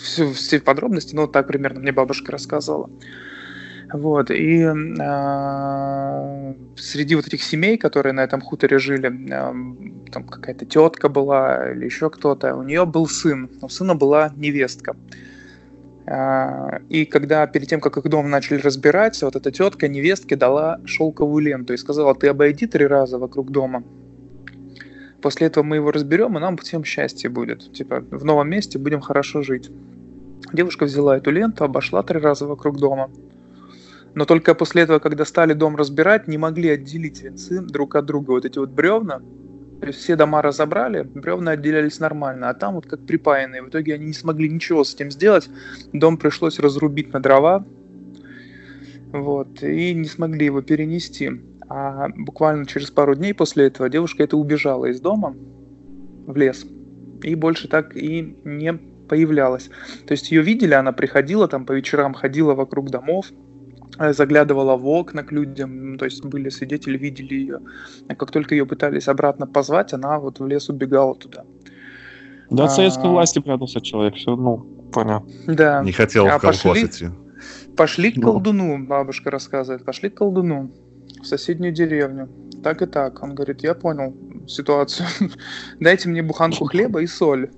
[0.03, 2.91] все, все подробности, но вот так примерно мне бабушка рассказывала.
[3.93, 10.67] Вот, и э, среди вот этих семей, которые на этом хуторе жили, э, там какая-то
[10.67, 14.97] тетка была или еще кто-то, у нее был сын, у сына была невестка.
[16.07, 20.81] Э, и когда перед тем, как их дом начали разбирать, вот эта тетка невестке дала
[20.85, 23.85] шелковую ленту и сказала, ты обойди три раза вокруг дома.
[25.23, 27.73] После этого мы его разберем, и нам всем счастье будет.
[27.73, 29.71] Типа, в новом месте будем хорошо жить.
[30.53, 33.11] Девушка взяла эту ленту, обошла три раза вокруг дома.
[34.17, 38.31] Но только после этого, когда стали дом разбирать, не могли отделить венцы друг от друга.
[38.31, 39.21] Вот эти вот бревна,
[39.79, 43.63] то есть все дома разобрали, бревна отделялись нормально, а там вот как припаянные.
[43.63, 45.51] В итоге они не смогли ничего с этим сделать.
[45.93, 47.67] Дом пришлось разрубить на дрова.
[49.13, 51.33] Вот, и не смогли его перенести.
[51.69, 55.37] А буквально через пару дней после этого девушка это убежала из дома
[56.27, 56.65] в лес.
[57.23, 59.69] И больше так и не появлялась.
[60.07, 63.27] То есть ее видели, она приходила там по вечерам, ходила вокруг домов,
[63.99, 67.61] заглядывала в окна к людям, то есть были свидетели, видели ее.
[68.09, 71.45] А как только ее пытались обратно позвать, она вот в лес убегала туда.
[72.51, 73.11] Да, от советской а...
[73.11, 74.59] власти прятался человек, все, ну,
[74.93, 75.31] понятно.
[75.47, 75.83] Да.
[75.83, 77.09] Не хотел а в колхоз пошли, идти.
[77.77, 78.23] Пошли к ну.
[78.23, 80.71] колдуну, бабушка рассказывает, пошли к колдуну
[81.21, 82.29] в соседнюю деревню.
[82.63, 83.23] Так и так.
[83.23, 84.15] Он говорит, я понял
[84.47, 85.09] ситуацию.
[85.81, 87.51] Дайте мне буханку хлеба и соль.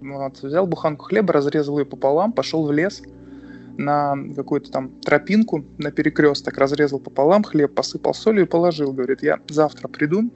[0.00, 0.42] Вот.
[0.42, 3.02] Взял буханку хлеба, разрезал ее пополам, пошел в лес,
[3.78, 8.92] на какую-то там тропинку, на перекресток, разрезал пополам хлеб, посыпал солью и положил.
[8.92, 10.30] Говорит, я завтра приду,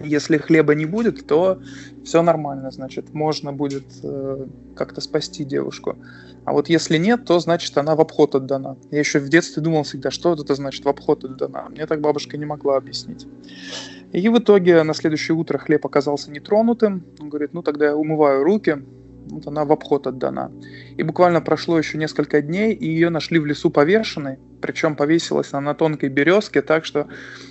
[0.00, 1.60] если хлеба не будет, то
[2.04, 5.96] все нормально, значит, можно будет э, как-то спасти девушку.
[6.44, 8.76] А вот если нет, то значит она в обход отдана.
[8.90, 11.68] Я еще в детстве думал всегда, что это значит в обход отдана.
[11.70, 13.26] Мне так бабушка не могла объяснить.
[14.12, 17.04] И в итоге на следующее утро хлеб оказался нетронутым.
[17.20, 18.84] Он говорит, ну тогда я умываю руки,
[19.30, 20.52] Вот она в обход отдана.
[20.96, 24.38] И буквально прошло еще несколько дней, и ее нашли в лесу повешенной.
[24.60, 27.08] Причем повесилась она на тонкой березке, так что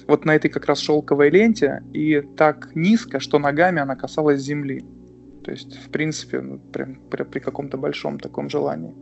[0.07, 4.86] вот на этой как раз шелковой ленте, и так низко, что ногами она касалась земли.
[5.43, 8.93] То есть, в принципе, ну, при, при, при каком-то большом таком желании.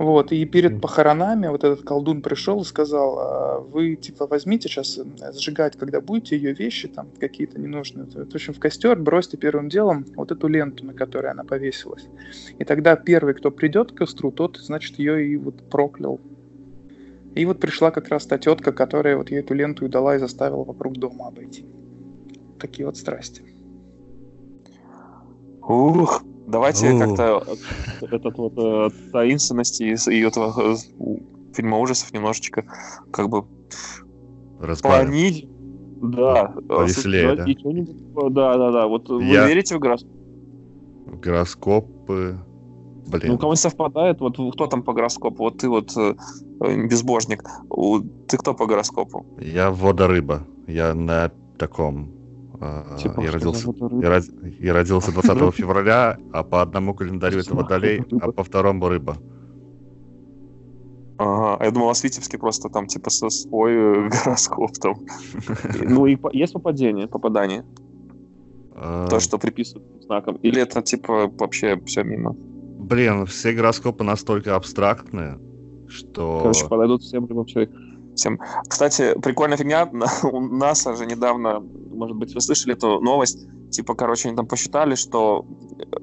[0.00, 4.98] Вот, и перед похоронами вот этот колдун пришел и сказал, «А вы, типа, возьмите сейчас
[5.34, 8.06] сжигать, когда будете ее вещи там какие-то ненужные.
[8.06, 12.06] В общем, в костер бросьте первым делом вот эту ленту, на которой она повесилась.
[12.58, 16.18] И тогда первый, кто придет к костру, тот, значит, ее и вот проклял.
[17.34, 20.18] И вот пришла как раз та тетка, которая вот ей эту ленту и дала и
[20.18, 21.66] заставила вокруг дома обойти.
[22.58, 23.42] Такие вот страсти.
[25.60, 27.44] Ух, Давайте как-то
[28.00, 30.76] этот вот э, таинственности и, и этого э,
[31.54, 32.64] фильма ужасов немножечко
[33.12, 33.44] как бы
[34.82, 35.48] понизить.
[36.02, 36.54] Да.
[36.68, 38.30] Повеселее, да?
[38.30, 38.86] Да, да, да.
[38.86, 40.10] Вот вы верите в гороскоп?
[41.22, 42.38] Гороскопы...
[43.06, 43.32] Блин.
[43.32, 45.42] Ну, кому совпадает, вот кто там по гороскопу?
[45.44, 46.14] Вот ты вот э,
[46.86, 47.42] безбожник.
[48.28, 49.26] Ты кто по гороскопу?
[49.40, 50.46] Я водорыба.
[50.68, 52.19] Я на таком
[52.98, 54.24] Типа, я, родился, я, род,
[54.60, 59.16] я родился 20 февраля, а по одному календарю это водолей, а по второму рыба.
[61.16, 64.94] Ага, а я думал, у вас Витебске просто там типа со свой э, гороскоп там.
[65.82, 67.64] Ну и есть попадение, попадание?
[68.74, 69.06] А.
[69.08, 70.36] То, что приписывают знаком.
[70.36, 72.34] Или это типа вообще все мимо?
[72.34, 75.38] Блин, все гороскопы настолько абстрактные,
[75.88, 76.40] что...
[76.42, 77.70] Короче, подойдут всем вообще
[78.20, 78.38] всем.
[78.68, 79.88] Кстати, прикольная фигня.
[80.22, 83.38] У НАСА же недавно, может быть, вы слышали эту новость,
[83.70, 85.46] типа, короче, они там посчитали, что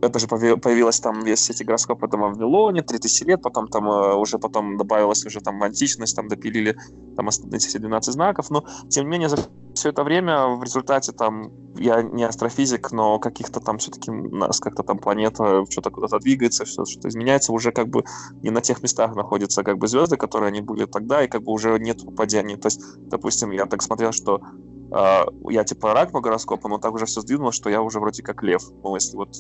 [0.02, 4.16] это же появилось там весь эти гороскопы там в Вавилоне, 3000 лет, потом там э,
[4.16, 6.76] уже потом добавилась уже там античность, там допилили
[7.16, 9.30] там эти все 12 знаков, но тем не менее
[9.78, 14.84] все это время в результате там, я не астрофизик, но каких-то там все-таки нас как-то
[14.84, 18.04] там планета что-то куда-то двигается, что-то изменяется, уже как бы
[18.42, 21.52] не на тех местах находятся как бы звезды, которые они были тогда, и как бы
[21.52, 22.58] уже нет попадений.
[22.58, 24.42] То есть, допустим, я так смотрел, что
[24.90, 28.24] Uh, я типа рак по гороскопу, но так уже все сдвинулось, что я уже вроде
[28.24, 28.64] как лев.
[28.84, 29.36] Ну, если вот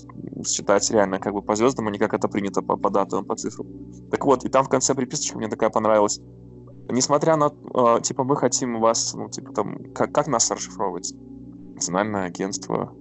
[0.45, 3.34] считать реально как бы по звездам, а не как это принято по, по датам, по
[3.38, 3.65] цифрам.
[4.12, 6.19] Так вот, и там в конце приписочка мне такая понравилась.
[6.89, 11.13] Несмотря на, uh, типа, мы хотим вас, ну, типа, там, как, как нас расшифровывать?
[11.76, 12.93] Национальное агентство.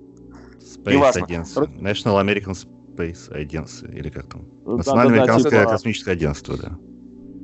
[0.58, 1.14] Space.
[1.14, 1.80] Agency.
[1.80, 2.54] National American
[2.96, 4.44] Space Agency, или как там?
[4.64, 5.70] Национальное да, да, американское типа...
[5.70, 6.78] космическое агентство, да.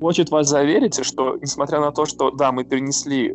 [0.00, 3.34] Хочет вас заверить, что, несмотря на то, что, да, мы перенесли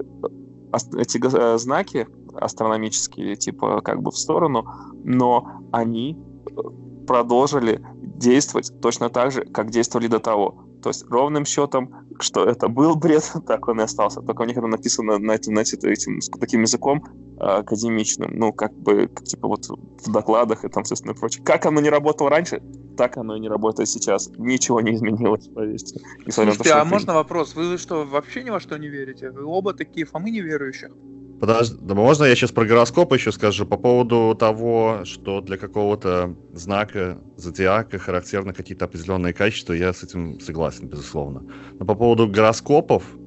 [0.97, 4.67] эти э, знаки астрономические, типа, как бы в сторону,
[5.03, 10.65] но они э, продолжили действовать точно так же, как действовали до того.
[10.83, 14.21] То есть ровным счетом, что это был бред, так он и остался.
[14.21, 17.03] Только у них это написано на, на, на этим, таким языком
[17.39, 21.43] э, академичным, ну, как бы, как, типа вот в докладах и там, собственно, прочее.
[21.43, 22.61] Как оно не работало раньше,
[22.97, 24.29] так оно и не работает сейчас.
[24.37, 25.99] Ничего не изменилось, поверьте.
[26.29, 27.55] Слушайте, а можно вопрос?
[27.55, 29.31] Вы что, вообще ни во что не верите?
[29.31, 30.91] Вы оба такие фомы неверующих?
[31.39, 36.35] Подожди, да можно я сейчас про гороскоп еще скажу по поводу того, что для какого-то
[36.51, 41.45] знака зодиака характерны какие-то определенные качества, я с этим согласен, безусловно.
[41.79, 43.19] Но по поводу гороскопов,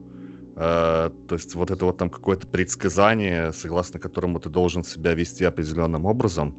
[0.56, 5.44] э, то есть вот это вот там какое-то предсказание, согласно которому ты должен себя вести
[5.44, 6.58] определенным образом,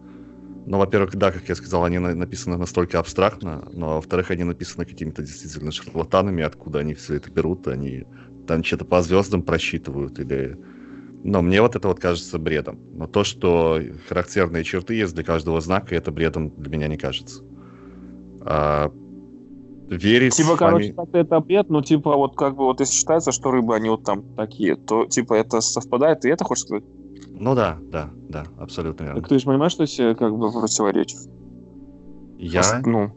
[0.66, 4.86] ну, во-первых, да, как я сказал, они на- написаны настолько абстрактно, но во-вторых, они написаны
[4.86, 8.06] какими-то действительно шарлатанами, откуда они все это берут, они
[8.46, 10.58] там что-то по звездам просчитывают или
[11.24, 12.80] но мне вот это вот кажется бредом.
[12.94, 17.44] Но то, что характерные черты есть для каждого знака, это бредом для меня не кажется.
[18.42, 18.92] А,
[19.88, 20.36] верить...
[20.36, 23.76] Типа, короче, как это бред, но типа вот как бы вот если считается, что рыбы,
[23.76, 26.84] они вот там такие, то типа это совпадает, и это хочешь сказать?
[27.30, 29.22] Ну да, да, да, абсолютно верно.
[29.22, 31.20] Так ты же понимаешь, что себе как бы противоречит?
[32.38, 32.62] Я?
[32.62, 33.12] Просто, ну,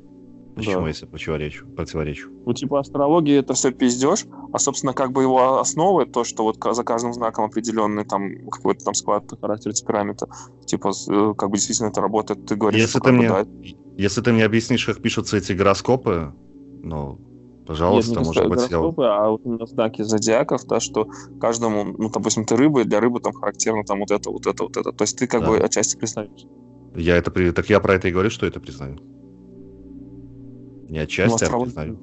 [0.54, 0.88] Почему, да.
[0.88, 1.66] если противоречу?
[1.66, 2.30] противоречу?
[2.46, 6.58] Ну, типа, астрология это все пиздеж, а, собственно, как бы его основы, то, что вот
[6.62, 10.28] за каждым знаком определенный там какой-то там склад характера темперамента,
[10.64, 13.46] типа, э, как бы действительно это работает, ты говоришь, если ты мне, бы, да.
[13.96, 16.32] Если ты мне объяснишь, как пишутся эти гороскопы,
[16.82, 17.18] ну,
[17.66, 19.16] пожалуйста, Нет, не может быть, гороскопы, я...
[19.16, 21.08] а вот именно знаки зодиаков, да, что
[21.40, 24.62] каждому, ну, допустим, ты рыба, и для рыбы там характерно там вот это, вот это,
[24.62, 24.92] вот это.
[24.92, 25.48] То есть ты как да.
[25.48, 26.46] бы отчасти признаешь.
[26.94, 28.98] Я это, так я про это и говорю, что это признаю.
[30.88, 31.98] Не отчасти, ну, а признаю.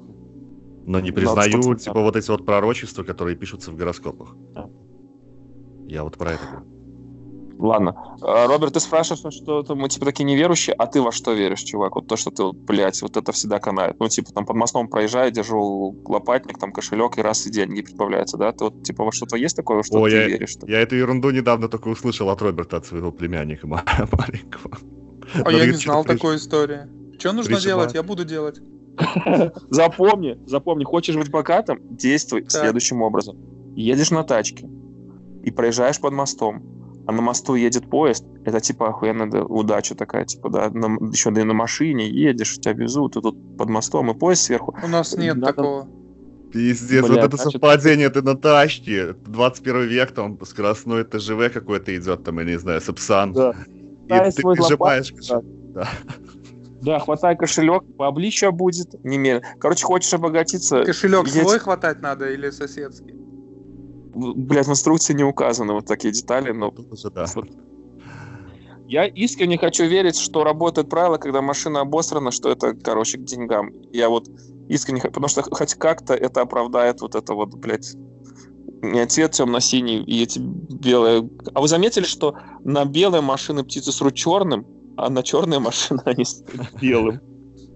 [0.86, 4.34] Но не признаю, да, типа, вот эти вот пророчества, которые пишутся в гороскопах.
[4.52, 4.68] Да.
[5.86, 6.72] Я вот про это говорю.
[7.62, 7.94] Ладно.
[8.22, 11.94] А, Роберт, ты спрашиваешь, что мы, типа, такие неверующие, а ты во что веришь, чувак?
[11.94, 13.96] Вот то, что ты, блядь, вот это всегда канает.
[14.00, 18.36] Ну, типа, там под мостом проезжаю, держу лопатник, там кошелек, и раз и деньги прибавляются,
[18.36, 18.50] да?
[18.52, 20.56] Ты вот, типа, во что-то есть такое, что О, ты я, веришь?
[20.66, 24.78] Я эту ерунду недавно только услышал от Роберта, от своего племянника маленького.
[25.44, 27.01] А я не знал такой истории.
[27.22, 27.68] Что нужно Причем...
[27.68, 27.94] делать?
[27.94, 28.60] Я буду делать.
[29.70, 33.36] Запомни, запомни, хочешь быть богатым, действуй следующим образом.
[33.76, 34.68] Едешь на тачке
[35.44, 36.64] и проезжаешь под мостом,
[37.06, 41.42] а на мосту едет поезд, это типа охуенная удача такая, типа, да, на, еще да
[41.42, 44.76] и на машине едешь, тебя везут, и тут под мостом, и поезд сверху.
[44.82, 45.46] У нас нет Надо...
[45.46, 45.88] такого.
[46.52, 47.52] Пиздец, Бля, вот это значит...
[47.52, 52.80] совпадение, ты на тачке, 21 век, там скоростной ТЖВ какой-то идет, там, я не знаю,
[52.80, 53.32] Сапсан.
[53.32, 53.54] Да.
[54.06, 55.14] И да, ты нажимаешь.
[55.28, 55.40] Да.
[55.74, 55.88] да.
[56.82, 59.46] Да, хватай кошелек, пообличья будет немедленно.
[59.60, 60.82] Короче, хочешь обогатиться...
[60.82, 61.42] Кошелек едь...
[61.42, 63.14] свой хватать надо или соседский?
[64.14, 66.74] Блять, в инструкции не указаны вот такие детали, но...
[67.14, 67.26] Да.
[68.88, 73.70] Я искренне хочу верить, что работает правило, когда машина обосрана, что это, короче, к деньгам.
[73.92, 74.28] Я вот
[74.68, 77.94] искренне, потому что хоть как-то это оправдает вот это вот, блядь,
[78.82, 81.30] не цвет темно-синий и эти белые.
[81.54, 84.66] А вы заметили, что на белые машины птицы срут черным,
[85.02, 86.42] а на черные машины они с
[86.80, 87.20] белым?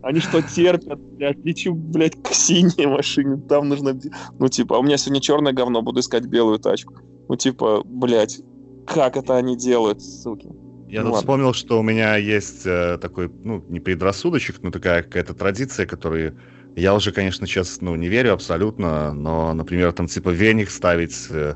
[0.02, 3.98] Они что, терпят, блядь, лечу, блядь, к синей машине, там нужно...
[4.38, 6.94] Ну, типа, а у меня сегодня черное говно, буду искать белую тачку.
[7.28, 8.40] Ну, типа, блядь,
[8.86, 10.48] как это они делают, суки?
[10.88, 11.18] Я ну, тут ладно.
[11.18, 16.38] вспомнил, что у меня есть э, такой, ну, не предрассудочек, но такая какая-то традиция, которую
[16.76, 21.54] я уже, конечно, сейчас, ну, не верю абсолютно, но, например, там, типа, веник ставить, э,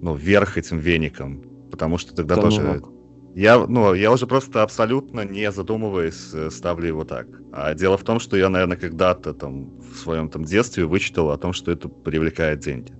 [0.00, 2.62] ну, вверх этим веником, потому что тогда да тоже...
[2.62, 2.91] Ну,
[3.34, 7.26] я, ну, я уже просто абсолютно не задумываясь э, ставлю его так.
[7.52, 11.38] А дело в том, что я, наверное, когда-то там в своем там детстве вычитал о
[11.38, 12.92] том, что это привлекает деньги.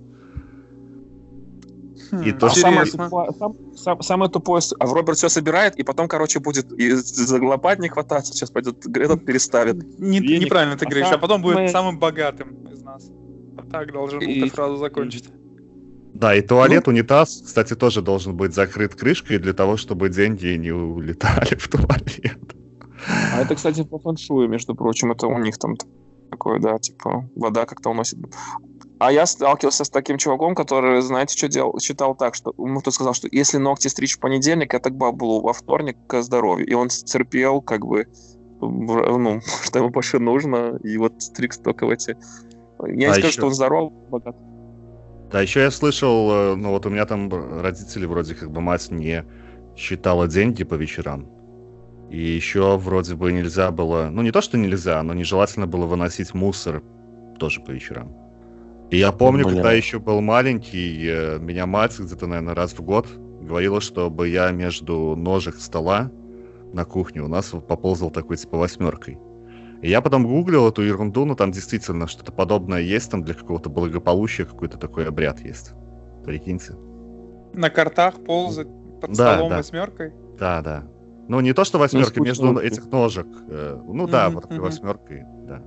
[2.11, 5.75] Хм, и то, а самое, тупое, сам, сам, самое тупое, а в Роберт все собирает,
[5.75, 9.99] и потом, короче, будет и за лопат не хвататься, сейчас пойдет, этот переставит.
[9.99, 11.69] Не, неправильно ты а говоришь, а потом будет мы...
[11.69, 13.09] самым богатым из нас.
[13.57, 14.41] А так должен и...
[14.41, 15.29] ты сразу закончить.
[16.13, 20.47] Да, и туалет, ну, унитаз, кстати, тоже должен быть закрыт крышкой для того, чтобы деньги
[20.55, 22.39] не улетали в туалет.
[23.33, 25.75] А это, кстати, по фэншую, между прочим, это у них там
[26.29, 28.19] такое, да, типа, вода как-то уносит.
[28.99, 31.77] А я сталкивался с таким чуваком, который, знаете, что делал?
[31.79, 35.41] Считал так, что ему кто сказал, что если ногти стричь в понедельник, это к баблу,
[35.41, 36.67] во вторник к здоровью.
[36.67, 38.07] И он терпел, как бы,
[38.61, 42.15] ну, что ему больше нужно, и вот стриг только в эти...
[42.85, 43.31] Я а не скажу, еще...
[43.31, 44.35] что он здоров, богат.
[45.33, 47.27] Да, еще я слышал, э, ну вот у меня там
[47.59, 49.25] родители вроде как бы мать не
[49.75, 51.27] считала деньги по вечерам.
[52.11, 56.35] И еще вроде бы нельзя было, ну не то, что нельзя, но нежелательно было выносить
[56.35, 56.83] мусор
[57.39, 58.15] тоже по вечерам.
[58.91, 59.55] И я помню, Бля.
[59.55, 63.07] когда еще был маленький, э, меня мать где-то, наверное, раз в год
[63.41, 66.11] говорила, чтобы я между ножек стола
[66.73, 69.17] на кухне у нас поползал такой типа восьмеркой.
[69.83, 73.69] И я потом гуглил эту ерунду, но там действительно что-то подобное есть, там для какого-то
[73.69, 75.73] благополучия какой-то такой обряд есть.
[76.23, 76.73] Прикиньте.
[77.53, 78.69] На картах ползать
[79.01, 79.57] под да, столом да.
[79.57, 80.13] восьмеркой?
[80.39, 80.85] Да, да.
[81.27, 83.27] Ну, не то, что восьмерка, ну, между этих ножек.
[83.49, 84.59] Э, ну да, вот mm-hmm.
[84.61, 85.61] восьмеркой, да.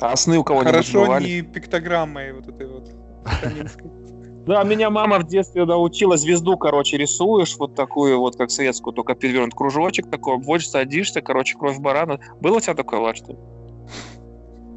[0.00, 1.24] А сны у кого-нибудь Хорошо бывали?
[1.24, 2.88] не пиктограммой вот этой вот.
[4.46, 9.14] Да, меня мама в детстве научила звезду, короче, рисуешь вот такую вот, как советскую, только
[9.14, 12.18] перевернут кружочек такой, больше садишься, короче, кровь барана.
[12.40, 13.36] Было у тебя такое, Влад, что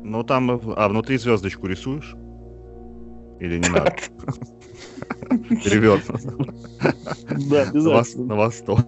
[0.04, 2.16] Ну, там, а внутри звездочку рисуешь?
[3.40, 3.96] Или не надо?
[5.64, 6.06] Перевернут.
[7.50, 8.80] Да, На восток.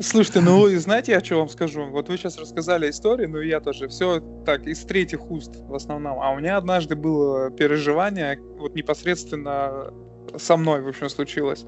[0.00, 1.86] Слушайте, ну, знаете, я что вам скажу?
[1.86, 6.20] Вот вы сейчас рассказали историю, ну, я тоже все так, из третьих уст в основном.
[6.20, 9.92] А у меня однажды было переживание, вот непосредственно
[10.36, 11.64] со мной, в общем, случилось.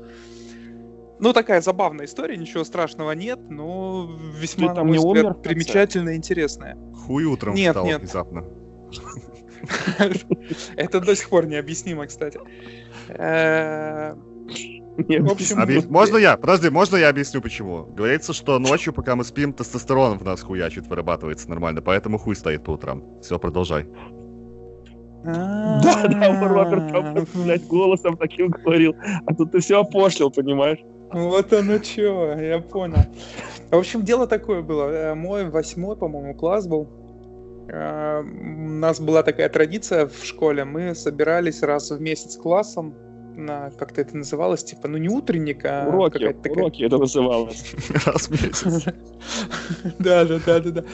[1.18, 6.78] Ну, такая забавная история, ничего страшного нет, но весьма, на мой взгляд, примечательная и интересная.
[6.94, 8.00] Хуй утром нет, встал нет.
[8.00, 8.44] внезапно.
[10.76, 12.40] Это до сих пор необъяснимо, кстати.
[13.08, 15.90] Э, в общем...
[15.90, 16.36] Можно я?
[16.36, 17.84] Подожди, можно я объясню почему?
[17.84, 22.64] Говорится, что ночью, пока мы спим, тестостерон в нас хуячит, вырабатывается нормально, поэтому хуй стоит
[22.64, 23.20] по утрам.
[23.20, 23.86] Все, продолжай.
[25.24, 28.94] Да, да, Роберт там, блядь, голосом таким говорил.
[29.26, 30.78] А тут ты все опошлил, понимаешь?
[31.12, 32.98] Вот оно что, я понял.
[33.70, 34.90] В общем, дело такое было.
[34.90, 36.88] Э, мой восьмой, по-моему, класс был.
[37.68, 40.64] Э, у нас была такая традиция в школе.
[40.64, 42.94] Мы собирались раз в месяц классом
[43.36, 46.52] на как-то это называлось, типа, ну не утренник, а уроки, такая...
[46.52, 47.74] уроки это называлось.
[48.06, 48.84] Раз в месяц.
[49.98, 50.84] Да, да, да, да, да.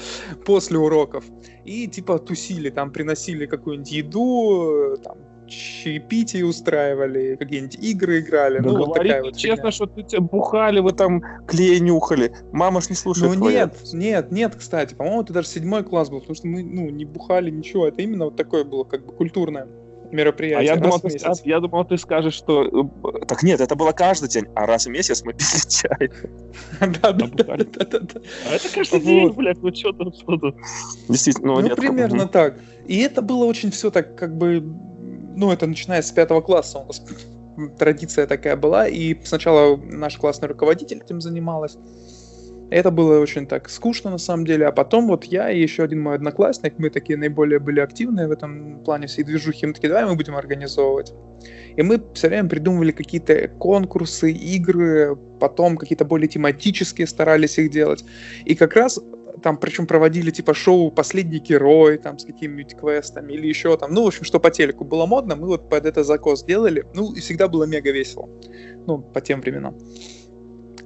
[0.45, 1.25] После уроков.
[1.65, 8.59] И типа тусили, там приносили какую-нибудь еду, там чаепитие устраивали, какие-нибудь игры играли.
[8.59, 12.33] Ну, вот такая вот честно, что ты тебя бухали, вы там клей нюхали.
[12.53, 13.33] Мама ж не слушает.
[13.35, 13.65] Ну твоя.
[13.65, 14.95] нет, нет, нет, кстати.
[14.95, 17.87] По-моему, это даже седьмой класс был, потому что мы ну, не бухали ничего.
[17.87, 19.69] Это именно вот такое было, как бы культурное.
[20.13, 20.73] Мероприятие.
[20.73, 22.65] А я думал, ты, а, я думал, ты скажешь, что...
[22.65, 26.11] Э, так нет, это было каждый день, а раз в месяц мы пили чай.
[26.81, 27.55] Да-да-да.
[27.55, 30.55] А это каждый день, блядь, ну что там, что то
[31.09, 32.59] Действительно, ну примерно так.
[32.87, 34.63] И это было очень все так, как бы...
[35.37, 37.03] Ну, это начиная с пятого класса у нас
[37.79, 41.79] традиция такая была, и сначала наш классный руководитель этим занималась,
[42.71, 44.67] это было очень так скучно на самом деле.
[44.67, 48.33] А потом вот я и еще один мой одноклассник, мы такие наиболее были активные в
[48.33, 49.67] этом плане всей движухи.
[49.67, 51.13] Мы такие, давай мы будем организовывать.
[51.77, 58.05] И мы все время придумывали какие-то конкурсы, игры, потом какие-то более тематические старались их делать.
[58.45, 58.99] И как раз
[59.43, 64.05] там причем проводили типа шоу «Последний герой», там с какими-нибудь квестами или еще там, ну,
[64.05, 67.21] в общем, что по телеку было модно, мы вот под это закос делали, ну, и
[67.21, 68.29] всегда было мега весело,
[68.87, 69.77] ну, по тем временам.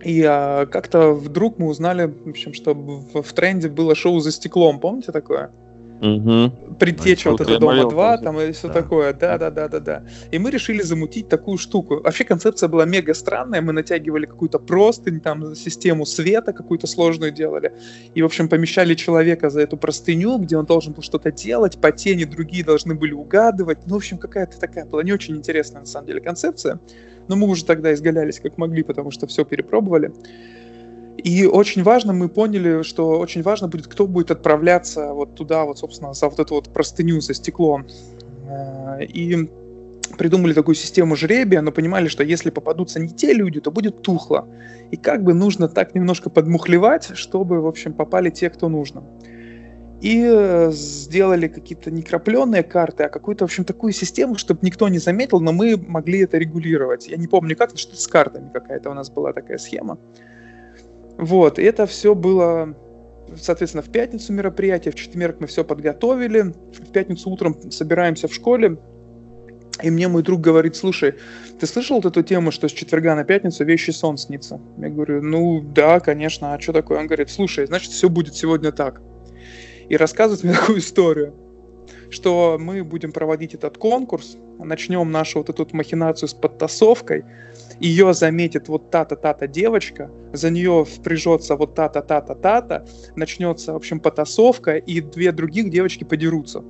[0.02, 4.32] И а, как-то вдруг мы узнали, в общем, что в, в тренде было шоу «За
[4.32, 4.80] стеклом».
[4.80, 5.50] Помните такое?
[6.00, 6.76] Угу.
[6.78, 8.74] Предтеча вот это Дома 2, там и все да.
[8.74, 9.12] такое.
[9.12, 10.02] Да, да, да, да, да.
[10.30, 12.00] И мы решили замутить такую штуку.
[12.00, 13.60] Вообще концепция была мега странная.
[13.60, 17.74] Мы натягивали какую-то простынь, там систему света какую-то сложную делали.
[18.14, 21.92] И, в общем, помещали человека за эту простыню, где он должен был что-то делать, по
[21.92, 23.80] тени другие должны были угадывать.
[23.86, 26.80] Ну, в общем, какая-то такая была не очень интересная, на самом деле, концепция.
[27.28, 30.12] Но мы уже тогда изгалялись как могли, потому что все перепробовали.
[31.24, 35.78] И очень важно, мы поняли, что очень важно будет, кто будет отправляться вот туда, вот,
[35.78, 37.82] собственно, за вот эту вот простыню, за стекло.
[38.48, 39.50] Э, и
[40.18, 44.48] придумали такую систему жребия, но понимали, что если попадутся не те люди, то будет тухло.
[44.90, 49.02] И как бы нужно так немножко подмухлевать, чтобы, в общем, попали те, кто нужно
[50.00, 54.88] и э, сделали какие-то не крапленные карты, а какую-то, в общем, такую систему, чтобы никто
[54.88, 57.06] не заметил, но мы могли это регулировать.
[57.08, 59.98] Я не помню как, но что-то с картами какая-то у нас была такая схема.
[61.20, 62.74] Вот, это все было,
[63.36, 68.78] соответственно, в пятницу мероприятие, в четверг мы все подготовили, в пятницу утром собираемся в школе,
[69.82, 71.14] и мне мой друг говорит, слушай,
[71.58, 74.60] ты слышал вот эту тему, что с четверга на пятницу вещий сон снится?
[74.78, 76.98] Я говорю, ну да, конечно, а что такое?
[76.98, 79.02] Он говорит, слушай, значит, все будет сегодня так
[79.90, 81.34] и рассказывает мне такую историю,
[82.08, 87.24] что мы будем проводить этот конкурс, начнем нашу вот эту махинацию с подтасовкой,
[87.80, 95.00] ее заметит вот та-то девочка, за нее впряжется вот та-то, начнется, в общем, потасовка, и
[95.00, 96.62] две других девочки подерутся.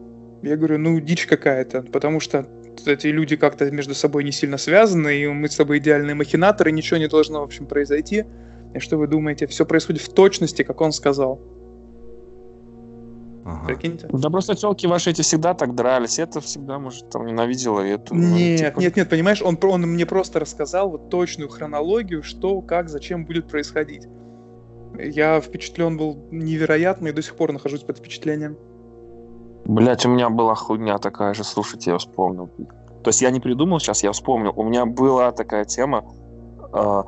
[0.43, 2.47] Я говорю, ну, дичь какая-то, потому что
[2.87, 6.97] эти люди как-то между собой не сильно связаны, и мы с тобой идеальные махинаторы, ничего
[6.99, 8.25] не должно, в общем, произойти.
[8.75, 9.47] И что вы думаете?
[9.47, 11.41] Все происходит в точности, как он сказал.
[13.51, 13.67] Ага.
[13.67, 14.09] Прикиньте.
[14.13, 16.19] Да просто телки ваши эти всегда так дрались.
[16.19, 17.81] Это всегда, может, там ненавидела.
[17.85, 18.81] И эту, ну, нет, типа...
[18.81, 23.49] нет, нет, понимаешь, он, он мне просто рассказал вот точную хронологию, что, как, зачем будет
[23.49, 24.07] происходить.
[24.99, 28.57] Я впечатлен был невероятно и до сих пор нахожусь под впечатлением.
[29.65, 32.49] Блять, у меня была хуйня такая же, слушайте, я вспомнил.
[33.03, 34.53] То есть я не придумал сейчас, я вспомнил.
[34.57, 36.05] У меня была такая тема.
[36.73, 37.03] Э,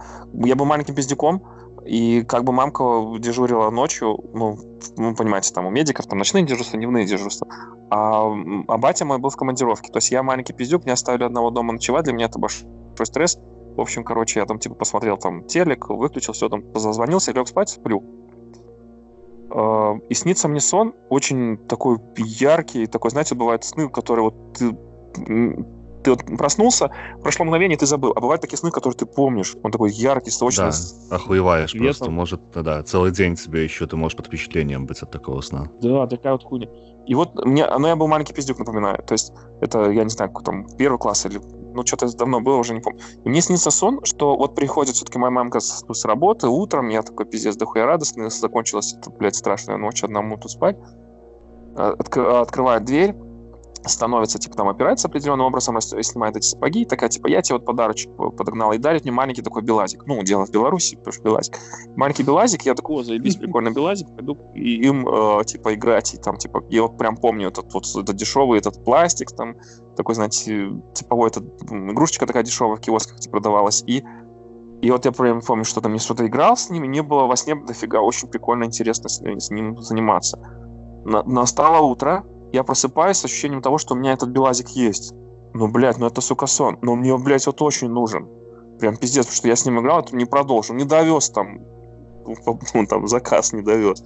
[0.44, 1.42] я был маленьким пиздюком,
[1.84, 2.84] и как бы мамка
[3.18, 4.56] дежурила ночью, ну,
[4.96, 7.48] вы понимаете, там у медиков там ночные дежурства, дневные дежурства.
[7.90, 8.24] А,
[8.68, 9.90] а батя мой был в командировке.
[9.92, 12.66] То есть я маленький пиздюк, меня оставили одного дома ночевать, для меня это большой
[13.04, 13.38] стресс.
[13.76, 17.70] В общем, короче, я там типа посмотрел там телек, выключил все, там зазвонился, лег спать,
[17.70, 18.02] сплю.
[19.50, 24.76] А, и снится мне сон очень такой яркий, такой, знаете, бывают сны, которые вот ты
[26.02, 26.90] ты вот проснулся,
[27.22, 28.12] прошло мгновение, ты забыл.
[28.14, 29.54] А бывают такие сны, которые ты помнишь.
[29.62, 30.70] Он такой яркий, сочный.
[31.10, 31.86] Да, охуеваешь светом.
[31.86, 32.10] просто.
[32.10, 35.70] Может, да, целый день тебе еще, ты можешь под впечатлением быть от такого сна.
[35.80, 36.68] Да, такая вот хуйня.
[37.06, 39.02] И вот мне, ну я был маленький пиздюк, напоминаю.
[39.02, 41.40] То есть это, я не знаю, какой там, первый класс или,
[41.74, 43.00] ну что-то давно было, уже не помню.
[43.24, 47.02] И мне снится сон, что вот приходит все-таки моя мамка с, с работы утром, я
[47.02, 50.76] такой пиздец дохуя радостный, закончилась эта, блядь, страшная ночь, одному тут спать.
[51.76, 53.14] А, Откры, открывает дверь,
[53.84, 58.14] становится, типа, там, опирается определенным образом, снимает эти сапоги, такая, типа, я тебе вот подарочек
[58.16, 60.06] подогнала, и дарит мне маленький такой белазик.
[60.06, 61.58] Ну, дело в Беларуси, потому что белазик.
[61.96, 66.18] Маленький белазик, я такой, о, заебись, прикольно белазик, пойду и им, э, типа, играть, и
[66.18, 69.56] там, типа, я вот прям помню этот вот этот дешевый этот пластик, там,
[69.96, 74.04] такой, знаете, типовой этот, игрушечка такая дешевая в киосках типа, продавалась, и
[74.82, 77.36] и вот я прям помню, что там мне что-то играл с ними, не было во
[77.36, 80.38] сне дофига, очень прикольно, интересно с, с ним заниматься.
[81.04, 85.12] На, настало утро, я просыпаюсь с ощущением того, что у меня этот белазик есть.
[85.54, 86.78] Ну, блядь, ну это, сука, сон.
[86.82, 88.28] Но мне, блядь, вот очень нужен.
[88.78, 90.74] Прям пиздец, потому что я с ним играл, это не продолжил.
[90.74, 91.60] Не довез там,
[92.74, 94.02] ну, там, заказ не довез.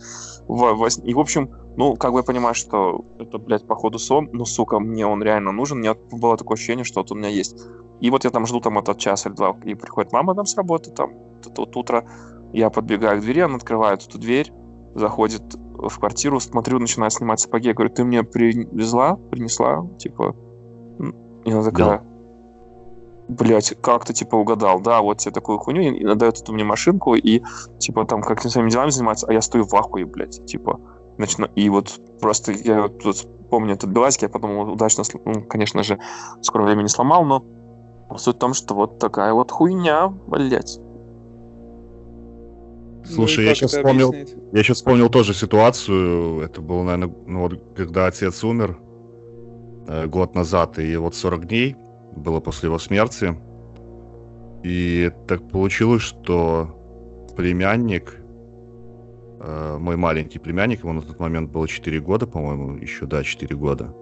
[1.04, 4.78] И, в общем, ну, как бы я понимаю, что это, блядь, походу сон, но, сука,
[4.80, 5.78] мне он реально нужен.
[5.78, 7.56] У меня было такое ощущение, что вот у меня есть.
[8.00, 10.54] И вот я там жду там этот час или два, и приходит мама там с
[10.56, 11.12] работы, там,
[11.54, 12.06] тут утро,
[12.52, 14.52] я подбегаю к двери, она открывает эту дверь,
[14.94, 15.42] заходит
[15.76, 17.68] в квартиру, смотрю, начинаю снимать сапоги.
[17.68, 20.34] Я говорю, ты мне привезла, принесла, типа,
[21.44, 22.02] И она такая,
[23.28, 26.64] блять, как ты, типа, угадал, да, вот тебе такую хуйню, и, и дает эту мне
[26.64, 27.42] машинку, и,
[27.78, 30.80] типа, там, как своими делами заниматься, а я стою в ахуе, блядь, типа,
[31.18, 35.98] начну, и вот просто я тут помню этот беласик, я потом удачно, ну, конечно же,
[36.40, 37.44] в скором времени сломал, но
[38.16, 40.80] суть в том, что вот такая вот хуйня, блядь.
[43.08, 44.12] Слушай, ну, я сейчас вспомнил,
[44.52, 46.40] я сейчас вспомнил тоже ситуацию.
[46.40, 48.78] Это было, наверное, ну, вот, когда отец умер
[49.86, 51.76] э, год назад, и вот 40 дней
[52.16, 53.36] было после его смерти.
[54.62, 56.76] И так получилось, что
[57.36, 58.16] племянник,
[59.40, 63.54] э, мой маленький племянник, ему на тот момент было 4 года, по-моему, еще, да, 4
[63.56, 63.94] года.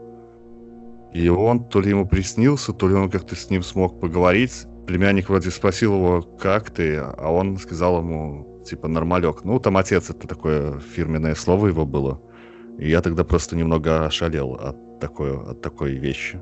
[1.13, 4.67] И он, то ли ему приснился, то ли он как-то с ним смог поговорить.
[4.87, 9.45] Племянник вроде спросил его, как ты, а он сказал ему, типа, нормалек.
[9.45, 12.21] Ну, там отец, это такое фирменное слово его было.
[12.79, 16.41] И я тогда просто немного ошалел от такой, от такой вещи.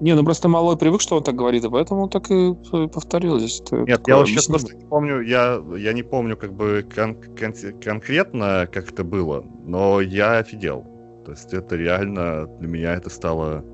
[0.00, 2.54] Не, ну просто малой привык, что он так говорит, и поэтому так и
[2.92, 3.60] повторил здесь.
[3.62, 7.16] Это Нет, я вот сейчас просто не помню, я, я не помню как бы кон-
[7.16, 10.84] кон- конкретно, как это было, но я офигел.
[11.24, 13.64] То есть это реально для меня это стало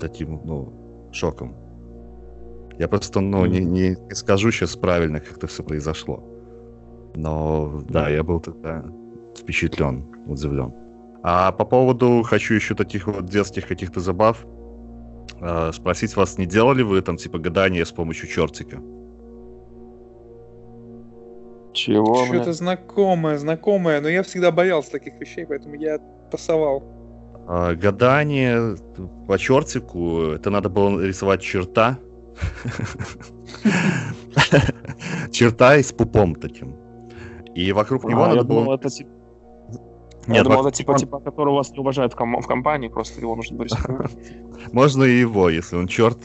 [0.00, 1.54] таким, ну, шоком.
[2.78, 3.48] Я просто, ну, mm-hmm.
[3.48, 6.22] не, не скажу сейчас правильно, как это все произошло.
[7.14, 8.84] Но да, я был тогда
[9.36, 10.72] впечатлен, удивлен.
[11.22, 14.46] А по поводу, хочу еще таких вот детских каких-то забав,
[15.40, 18.80] э, спросить вас, не делали вы там типа гадания с помощью чертика?
[21.72, 22.24] Чего?
[22.26, 25.98] Что-то знакомое, знакомое, но я всегда боялся таких вещей, поэтому я
[26.30, 26.82] пасовал.
[27.48, 28.76] А, гадание
[29.28, 31.98] по чертику, это надо было рисовать черта.
[35.32, 36.74] Черта и с пупом таким.
[37.54, 38.74] И вокруг него а, надо было...
[38.74, 39.10] Это, типа...
[40.26, 43.20] Нет, я думал, это типа, типа, который вас не уважает в, ком- в компании, просто
[43.20, 44.10] его нужно нарисовать.
[44.72, 46.18] Можно и его, если он черт,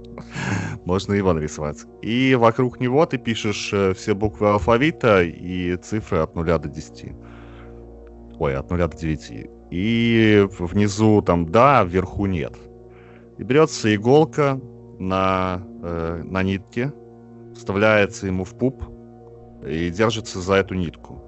[0.84, 1.78] можно его нарисовать.
[2.02, 7.12] И вокруг него ты пишешь э, все буквы алфавита и цифры от 0 до 10.
[8.38, 9.50] Ой, от 0 до 9.
[9.70, 12.54] И внизу там да, вверху нет.
[13.38, 14.60] И берется иголка
[15.02, 16.92] на, э, на нитке,
[17.54, 18.84] вставляется ему в пуп
[19.66, 21.22] и держится за эту нитку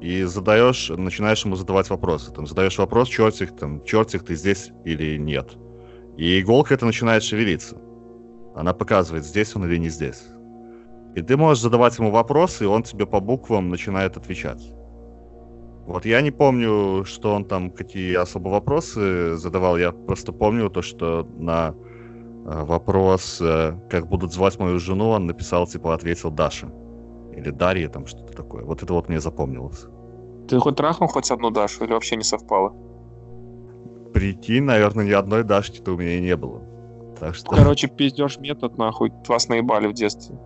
[0.00, 2.32] и задаешь, начинаешь ему задавать вопросы.
[2.32, 5.56] Там задаешь вопрос, чертик, там, чертик, ты здесь или нет.
[6.16, 7.76] И иголка это начинает шевелиться.
[8.54, 10.24] Она показывает, здесь он или не здесь.
[11.14, 14.72] И ты можешь задавать ему вопросы, и он тебе по буквам начинает отвечать.
[15.86, 19.78] Вот я не помню, что он там, какие особо вопросы задавал.
[19.78, 21.74] Я просто помню то, что на
[22.44, 26.68] вопрос, э, как будут звать мою жену, он написал, типа, ответил Даша.
[27.36, 28.64] Или Дарья, там что-то такое.
[28.64, 29.86] Вот это вот мне запомнилось.
[30.48, 32.74] Ты хоть трахнул хоть одну Дашу или вообще не совпало?
[34.12, 36.62] Прикинь, наверное, ни одной Дашки-то у меня и не было.
[37.18, 37.50] Так что...
[37.50, 39.12] Короче, пиздешь метод, нахуй.
[39.28, 40.36] Вас наебали в детстве.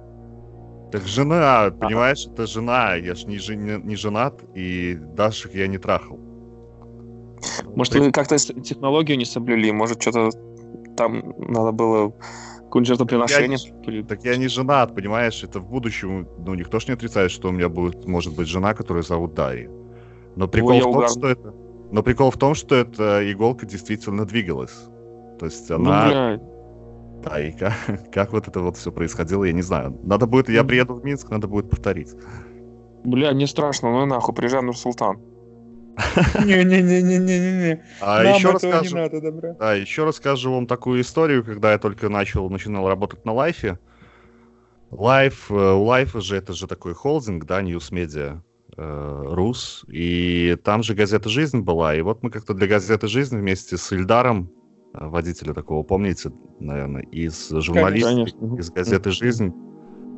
[0.93, 2.35] Так жена, понимаешь, ага.
[2.35, 2.95] это жена.
[2.95, 6.19] Я ж не, не, не женат, и Дашек я не трахал.
[7.75, 8.03] Может, так...
[8.03, 9.71] вы как-то технологию не соблюли?
[9.73, 10.31] Может, что-то
[10.97, 12.13] там надо было
[12.65, 13.59] какое-нибудь жертвоприношение.
[13.59, 15.43] Так я, так я не женат, понимаешь?
[15.45, 18.75] Это в будущем, ну, никто ж не отрицает, что у меня будет, может быть, жена,
[18.75, 19.71] которую зовут Дарья.
[20.37, 21.09] Но прикол Ой, в том, угар...
[21.09, 21.55] что это...
[21.93, 24.75] Но прикол в том, что эта иголка действительно двигалась.
[25.39, 26.37] То есть ну, она...
[26.39, 27.75] Ну, да, и как,
[28.13, 29.99] как вот это вот все происходило, я не знаю.
[30.03, 32.13] Надо будет, я приеду в Минск, надо будет повторить.
[33.05, 35.19] Бля, не страшно, ну нахуй, приезжай на Султан.
[36.45, 37.83] Не-не-не-не-не-не.
[38.01, 39.55] А Нам еще расскажу, не надо, добра.
[39.55, 43.79] Да, еще расскажу вам такую историю, когда я только начал, начинал работать на лайфе.
[44.91, 48.41] Лайф, э, у лайфа же это же такой холдинг, да, News Media
[48.77, 53.37] э, Рус, и там же газета «Жизнь» была, и вот мы как-то для газеты «Жизнь»
[53.37, 54.51] вместе с Ильдаром,
[54.95, 56.31] э, водителя такого, помните,
[56.61, 58.29] наверное, из журналистов,
[58.59, 59.53] из газеты «Жизнь»,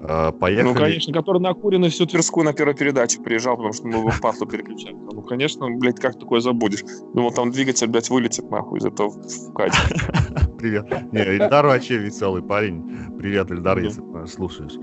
[0.01, 0.62] поехали.
[0.62, 4.20] Ну, конечно, который накуренный всю Тверскую на первой передаче приезжал, потому что мы его в
[4.20, 4.96] паслу переключали.
[5.18, 6.84] Ну, конечно, блядь, как такое забудешь?
[7.12, 9.76] Думал, там двигатель, блядь, вылетит нахуй из этого в Кате.
[10.59, 11.12] Привет.
[11.12, 13.18] Не, Ильдар вообще веселый парень.
[13.18, 14.74] Привет, Ильдар, если слушаешь.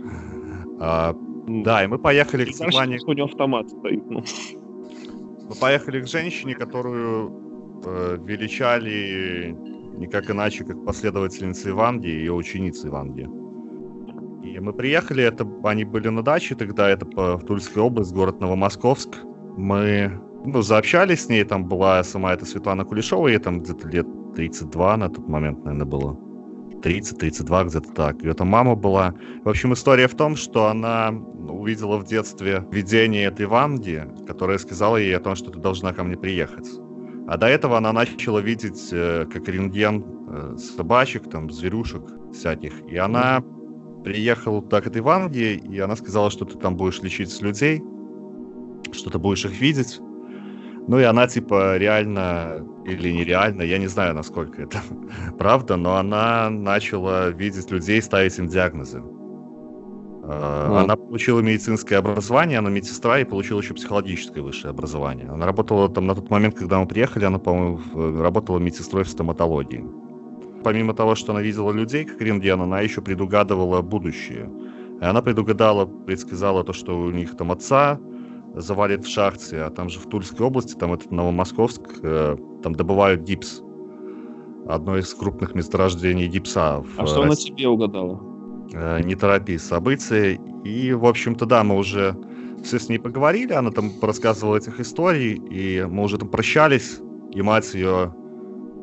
[0.79, 1.15] А,
[1.47, 2.99] да, и мы поехали к Светлане...
[3.07, 4.23] У него автомат стоит, ну.
[5.47, 9.55] Мы поехали к женщине, которую э, величали
[9.97, 13.44] никак иначе, как последовательница Иванги и ее ученица Иванги.
[14.55, 19.09] И мы приехали, это они были на даче тогда, это по, Тульской область, город Новомосковск.
[19.57, 24.07] Мы ну, заобщались с ней, там была сама эта Светлана Кулешова, ей там где-то лет
[24.33, 26.17] 32 на тот момент, наверное, было.
[26.81, 28.23] 30-32, где-то так.
[28.23, 29.13] Ее там мама была.
[29.43, 34.95] В общем, история в том, что она увидела в детстве видение этой Ванги, которая сказала
[34.95, 36.69] ей о том, что ты должна ко мне приехать.
[37.27, 42.85] А до этого она начала видеть э, как рентген э, собачек, там, зверюшек всяких.
[42.87, 43.43] И она
[44.05, 47.81] приехала туда к этой Ванге, и она сказала, что ты там будешь лечить людей,
[48.91, 49.99] что ты будешь их видеть.
[50.87, 54.79] Ну и она типа реально или нереально, я не знаю, насколько это
[55.39, 58.99] правда, но она начала видеть людей, ставить им диагнозы.
[58.99, 60.83] Mm.
[60.83, 65.27] Она получила медицинское образование, она медсестра и получила еще психологическое высшее образование.
[65.29, 67.79] Она работала там на тот момент, когда мы приехали, она, по-моему,
[68.21, 69.83] работала медсестрой в стоматологии.
[70.65, 74.49] Помимо того, что она видела людей, как рентген, она еще предугадывала будущее.
[74.99, 77.99] И она предугадала, предсказала то, что у них там отца
[78.55, 83.21] завалит в шахте, а там же в Тульской области, там этот Новомосковск, э, там добывают
[83.21, 83.61] гипс.
[84.67, 86.81] Одно из крупных месторождений гипса.
[86.81, 87.51] В а что России.
[87.51, 88.19] она тебе угадала?
[88.73, 90.39] Э, не торопи события.
[90.63, 92.17] И, в общем-то, да, мы уже
[92.63, 96.97] все с ней поговорили, она там рассказывала этих историй, и мы уже там прощались,
[97.35, 98.15] и мать ее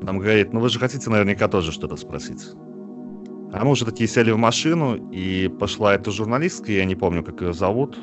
[0.02, 2.44] нам говорит, ну вы же хотите наверняка тоже что-то спросить.
[3.52, 7.42] А мы уже такие сели в машину, и пошла эта журналистка, я не помню, как
[7.42, 7.98] ее зовут.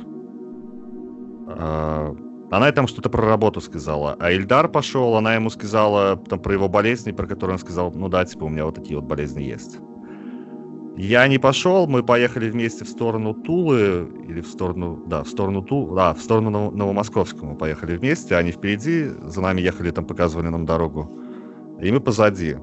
[1.47, 2.16] А,
[2.52, 4.16] она там что-то про работу сказала.
[4.20, 8.10] А Ильдар пошел, она ему сказала там, про его болезни, про которые он сказал, ну
[8.10, 9.80] да, типа у меня вот такие вот болезни есть.
[10.97, 15.62] Я не пошел, мы поехали вместе в сторону Тулы, или в сторону, да, в сторону
[15.62, 20.50] Тулы, да, в сторону Новомосковского мы поехали вместе, они впереди, за нами ехали, там показывали
[20.50, 21.10] нам дорогу,
[21.82, 22.57] и мы позади.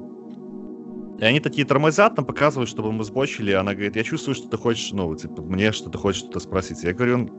[1.18, 4.58] И они такие тормозят, нам показывают, чтобы мы сбочили, она говорит, я чувствую, что ты
[4.58, 6.84] хочешь, ну, типа, мне что ты хочешь что-то спросить.
[6.84, 7.30] Я говорю,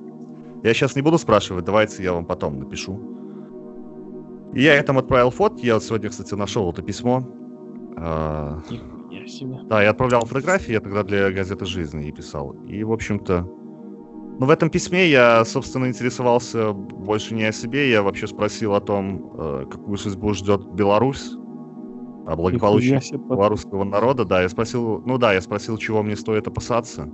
[0.63, 2.99] я сейчас не буду спрашивать, давайте я вам потом напишу.
[4.53, 7.23] И я ей там отправил фотки, я сегодня, кстати, нашел это письмо.
[7.97, 8.61] А,
[9.27, 9.59] себе.
[9.65, 12.53] Да, я отправлял фотографии, я тогда для газеты «Жизнь» и писал.
[12.67, 13.41] И, в общем-то,
[14.39, 18.81] ну, в этом письме я, собственно, интересовался больше не о себе, я вообще спросил о
[18.81, 21.31] том, э, какую судьбу ждет Беларусь,
[22.27, 24.25] о благополучии белорусского народа.
[24.25, 27.09] Да, я спросил, ну да, я спросил, чего мне стоит опасаться.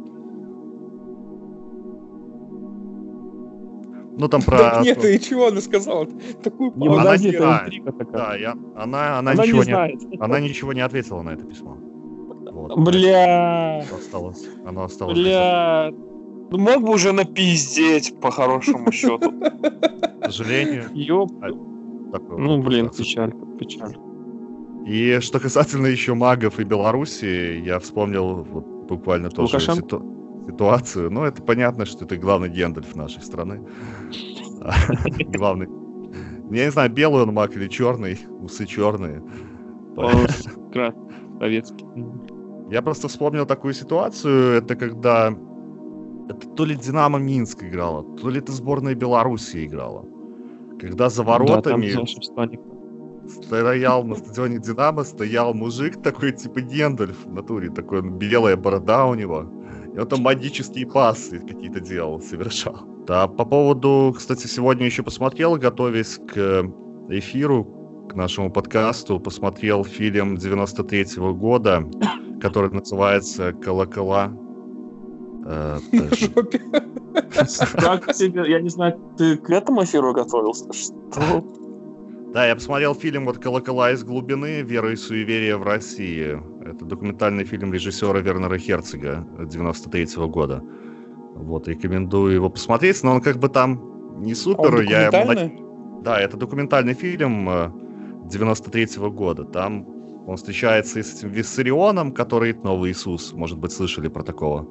[4.16, 4.58] Ну там про...
[4.58, 6.08] Да нет, и чего она сказала?
[6.44, 7.00] Такую паузу.
[7.00, 7.74] Она не знает.
[8.12, 10.02] Да, я, она, она, она, ничего не, знает.
[10.02, 11.78] не, она ничего не ответила на это письмо.
[12.52, 12.78] Вот.
[12.78, 13.84] Бля.
[13.88, 14.48] Оно осталось.
[14.66, 15.18] Оно осталось.
[15.18, 15.92] Бля.
[16.50, 19.32] Ну мог бы уже напиздеть, по хорошему счету.
[20.22, 20.86] К сожалению.
[20.94, 21.32] Ёп.
[21.42, 21.50] А,
[22.38, 23.96] ну, блин, печаль, печаль.
[24.86, 30.04] И что касательно еще магов и Беларуси, я вспомнил вот буквально тоже ситу...
[30.48, 31.10] ситуацию.
[31.10, 33.62] Ну, это понятно, что это главный Гендальф нашей страны.
[35.38, 35.68] Главный.
[36.52, 39.24] Я не знаю, белый он маг или черный, усы черные.
[41.40, 41.86] Советский.
[42.70, 45.34] Я просто вспомнил такую ситуацию, это когда
[46.30, 50.06] это то ли Динамо Минск играла, то ли это сборная Беларуси играла.
[50.80, 51.92] Когда за воротами
[52.36, 52.48] да,
[53.28, 59.16] стоял на стадионе Динамо, стоял мужик такой, типа Гендальф в натуре, такой белая борода у
[59.16, 59.46] него.
[59.94, 62.86] И он там магические пасы какие-то делал, совершал.
[63.06, 66.66] Да, по поводу, кстати, сегодня еще посмотрел, готовясь к
[67.10, 71.84] эфиру, к нашему подкасту, посмотрел фильм 93-го года,
[72.42, 74.32] который называется «Колокола».
[75.46, 75.80] Э,
[77.76, 80.72] как тебе, я не знаю, ты к этому эфиру готовился?
[80.72, 81.44] Что?
[82.34, 84.64] Да, я посмотрел фильм вот «Колокола из глубины.
[84.64, 86.42] Вера и суеверие в России».
[86.66, 90.64] Это документальный фильм режиссера Вернера Херцога 93 -го года.
[91.36, 93.80] Вот, рекомендую его посмотреть, но он как бы там
[94.24, 94.76] не супер.
[94.76, 95.12] Он я
[96.04, 97.48] Да, это документальный фильм
[98.28, 99.44] 93 -го года.
[99.44, 99.86] Там
[100.26, 104.68] он встречается и с этим Виссарионом, который новый Иисус, может быть, слышали про такого,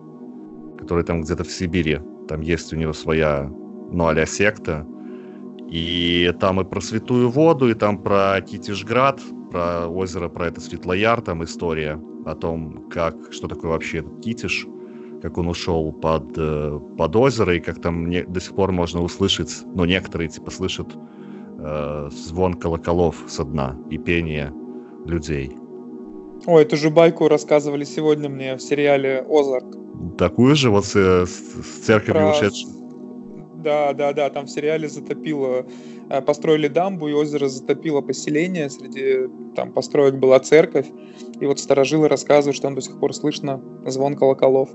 [0.79, 2.01] который там где-то в Сибири.
[2.27, 3.49] Там есть у него своя,
[3.93, 4.85] ну, а секта.
[5.73, 9.21] И там и про Святую Воду, и там про Китишград,
[9.51, 14.67] про озеро, про это Светлояр, там история о том, как, что такое вообще этот Китиш,
[15.23, 19.01] как он ушел под, э, под озеро, и как там не, до сих пор можно
[19.01, 20.89] услышать, ну, некоторые, типа, слышат
[21.59, 24.53] э, звон колоколов со дна и пение
[25.07, 25.57] людей.
[26.45, 29.75] Ой, эту же байку рассказывали сегодня мне в сериале «Озарк».
[30.19, 32.33] Такую же вот с, с церковью Про...
[32.33, 32.82] ушедшей
[33.63, 35.67] да, да, да, там в сериале затопило,
[36.11, 40.87] э, построили дамбу, и озеро затопило поселение, среди там построек была церковь,
[41.41, 44.71] и вот сторожилы рассказывают, что там до сих пор слышно звон колоколов.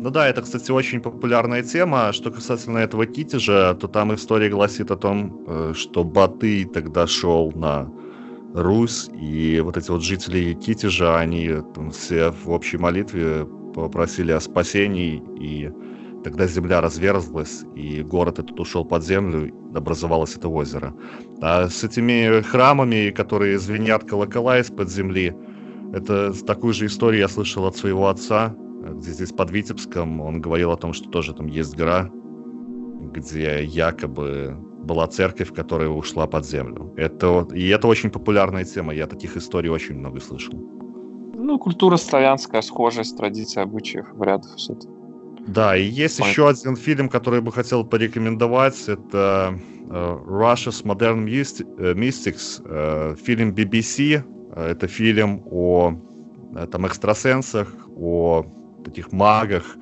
[0.00, 2.12] Ну да, это, кстати, очень популярная тема.
[2.12, 7.52] Что касательно этого Китежа, то там история гласит о том, э, что Батый тогда шел
[7.52, 7.90] на
[8.54, 14.40] Русь, и вот эти вот жители Китежа, они там все в общей молитве попросили о
[14.40, 15.70] спасении и
[16.24, 20.94] тогда земля разверзлась, и город этот ушел под землю, образовалось это озеро.
[21.40, 25.36] А с этими храмами, которые звенят колокола из-под земли,
[25.92, 30.72] это такую же историю я слышал от своего отца, где здесь под Витебском он говорил
[30.72, 32.10] о том, что тоже там есть гора,
[33.12, 36.92] где якобы была церковь, которая ушла под землю.
[36.96, 40.54] Это, и это очень популярная тема, я таких историй очень много слышал.
[41.36, 44.93] Ну, культура славянская, схожесть, традиции, обычаев, обрядов, все это.
[45.46, 46.30] Да, и есть Понятно.
[46.30, 48.88] еще один фильм, который бы хотел порекомендовать.
[48.88, 54.22] Это Russia's Modern э, Mystics, фильм BBC.
[54.56, 55.94] Это фильм о
[56.70, 58.44] там, экстрасенсах, о
[58.84, 59.76] таких магах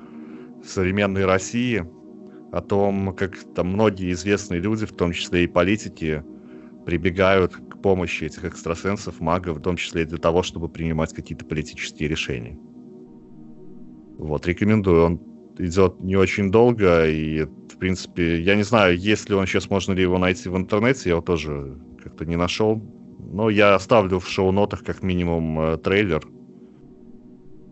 [0.65, 1.85] современной России,
[2.51, 6.23] о том, как там многие известные люди, в том числе и политики,
[6.85, 11.45] прибегают к помощи этих экстрасенсов, магов, в том числе и для того, чтобы принимать какие-то
[11.45, 12.57] политические решения.
[14.17, 15.05] Вот, рекомендую.
[15.05, 19.69] Он идет не очень долго, и, в принципе, я не знаю, есть ли он сейчас,
[19.69, 22.81] можно ли его найти в интернете, я его тоже как-то не нашел.
[23.31, 26.23] Но я оставлю в шоу-нотах как минимум э, трейлер.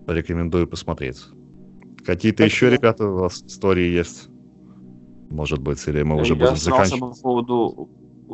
[0.07, 1.21] Рекомендую посмотреть.
[2.05, 4.29] Какие-то еще, ребята, у вас истории есть?
[5.29, 6.99] Может быть, или мы уже я будем заканчивать?
[6.99, 7.89] по поводу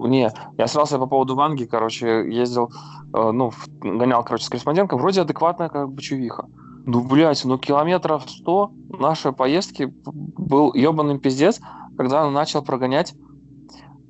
[0.06, 2.72] не, я срался по поводу Ванги, короче, ездил,
[3.14, 6.46] э, ну, гонял, короче, с корреспондентом, вроде адекватная как бы чувиха.
[6.88, 11.60] Ну, блядь, ну километров 100 нашей поездки был ебаный пиздец,
[11.98, 13.14] когда он начал прогонять.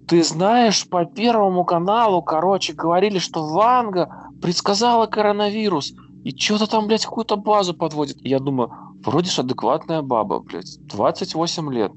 [0.08, 5.94] Ты знаешь, по Первому каналу, короче, говорили, что Ванга предсказала коронавирус.
[6.24, 8.18] И что-то там, блядь, какую-то базу подводит.
[8.22, 8.72] Я думаю,
[9.04, 11.94] вроде же адекватная баба, блядь, 28 лет.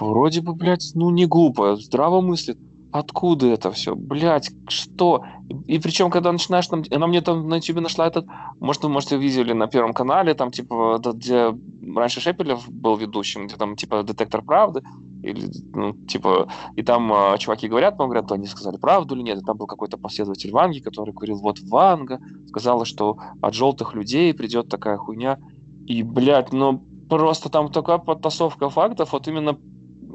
[0.00, 2.58] Вроде бы, блядь, ну не глупая, здраво мыслит
[2.92, 5.24] откуда это все, блядь, что?
[5.66, 8.26] И, причем, когда начинаешь там, она мне там на YouTube нашла этот,
[8.60, 11.54] может, вы, можете видели на Первом канале, там, типа, где
[11.94, 14.82] раньше Шепелев был ведущим, где там, типа, детектор правды,
[15.22, 19.22] или, ну, типа, и там э, чуваки говорят, но говорят, то они сказали правду или
[19.22, 23.94] нет, и там был какой-то последователь Ванги, который говорил, вот Ванга сказала, что от желтых
[23.94, 25.38] людей придет такая хуйня,
[25.86, 29.58] и, блядь, ну, просто там такая подтасовка фактов, вот именно,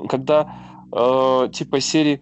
[0.10, 0.56] когда,
[0.92, 2.22] э, типа, серии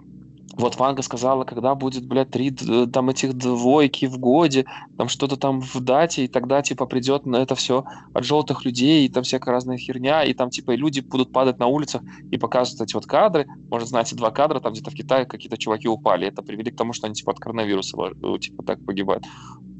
[0.57, 4.65] вот Ванга сказала, когда будет, блядь, три там этих двойки в годе,
[4.97, 9.05] там что-то там в дате, и тогда, типа, придет на это все от желтых людей,
[9.05, 12.81] и там всякая разная херня, и там, типа, люди будут падать на улицах и показывать
[12.81, 13.47] эти вот кадры.
[13.69, 16.27] Может, знаете, два кадра, там где-то в Китае какие-то чуваки упали.
[16.27, 19.23] Это привели к тому, что они, типа, от коронавируса, ну, типа, так погибают.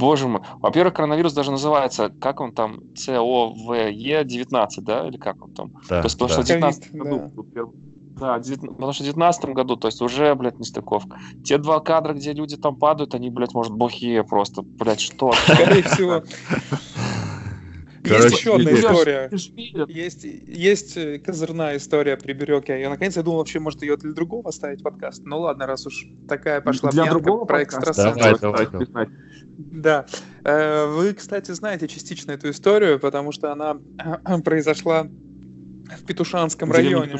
[0.01, 0.41] Боже мой.
[0.59, 5.71] Во-первых, коронавирус даже называется, как он там, COVE-19, да, или как он там?
[5.89, 6.33] Да, То есть, потому да.
[6.33, 7.63] что в 19 году да.
[8.15, 11.17] Да, потому что в 19 году, то есть уже, блядь, нестыковка.
[11.43, 14.61] Те два кадра, где люди там падают, они, блядь, может, бухие просто.
[14.61, 15.33] Блядь, что?
[15.43, 16.23] Скорее всего.
[18.03, 19.29] есть еще одна история.
[19.87, 22.79] Есть, есть э, козырная история при Бирюке.
[22.79, 25.23] Я наконец я думал, вообще, может, ее для другого оставить подкаст.
[25.25, 28.41] Ну ладно, раз уж такая пошла для другого про экстрасенсов.
[29.57, 30.05] Да.
[30.43, 33.77] Э, вы, кстати, знаете частично эту историю, потому что она
[34.43, 37.17] произошла в Петушанском районе.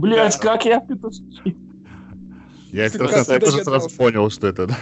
[0.00, 1.56] Блять, как я петушки.
[2.72, 4.76] Я, раз, я тоже сразу понял, что это, да.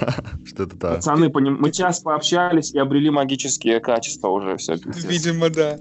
[0.45, 0.95] что это да.
[0.95, 1.59] Пацаны, поним...
[1.61, 4.57] мы час пообщались и обрели магические качества уже.
[4.57, 5.79] Все, Видимо, да.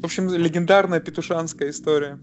[0.00, 2.20] В общем, легендарная петушанская история.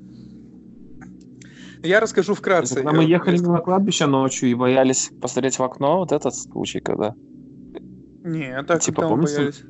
[1.82, 2.76] Я расскажу вкратце.
[2.76, 7.14] Когда мы ехали на кладбище ночью и боялись посмотреть в окно, вот этот случай, когда...
[8.24, 9.36] Не, так типа, помните?
[9.36, 9.64] боялись?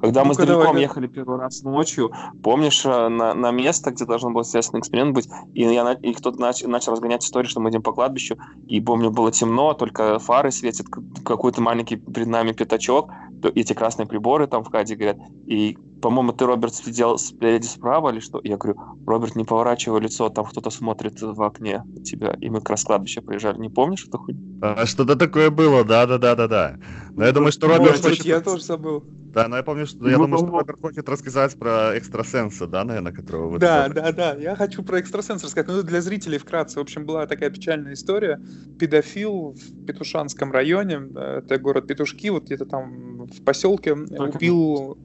[0.00, 4.04] Когда ну мы с Давидком ехали первый раз ночью, помнишь, э, на, на место, где
[4.04, 7.70] должен был естественный эксперимент быть, и, я, и кто-то нач, начал разгонять историю, что мы
[7.70, 8.36] идем по кладбищу,
[8.66, 10.86] и помню, было темно, только фары светят,
[11.24, 13.10] какой-то маленький перед нами пятачок,
[13.54, 18.20] эти красные приборы там в каде горят, и по-моему, ты, Роберт, сидел спереди справа или
[18.20, 18.40] что?
[18.44, 22.36] Я говорю, Роберт, не поворачивай лицо, там кто-то смотрит в окне тебя.
[22.40, 23.58] И мы к раскладбищу приезжали.
[23.58, 24.58] Не помнишь эту хуйню?
[24.62, 26.78] А, что-то такое было, да-да-да-да-да.
[27.14, 28.24] Но я думаю, что Роберт хочет...
[28.24, 29.04] Я тоже забыл.
[29.36, 32.84] Да, но я помню, что я ну, думаю, что Роберт хочет рассказать про экстрасенса, да,
[32.84, 33.58] наверное, которого вы...
[33.58, 34.34] Да, да, да.
[34.34, 35.68] Я хочу про экстрасенса рассказать.
[35.68, 36.78] Ну, для зрителей вкратце.
[36.78, 38.40] В общем, была такая печальная история.
[38.78, 44.96] Педофил в Петушанском районе, это город Петушки, вот где-то там в поселке, убил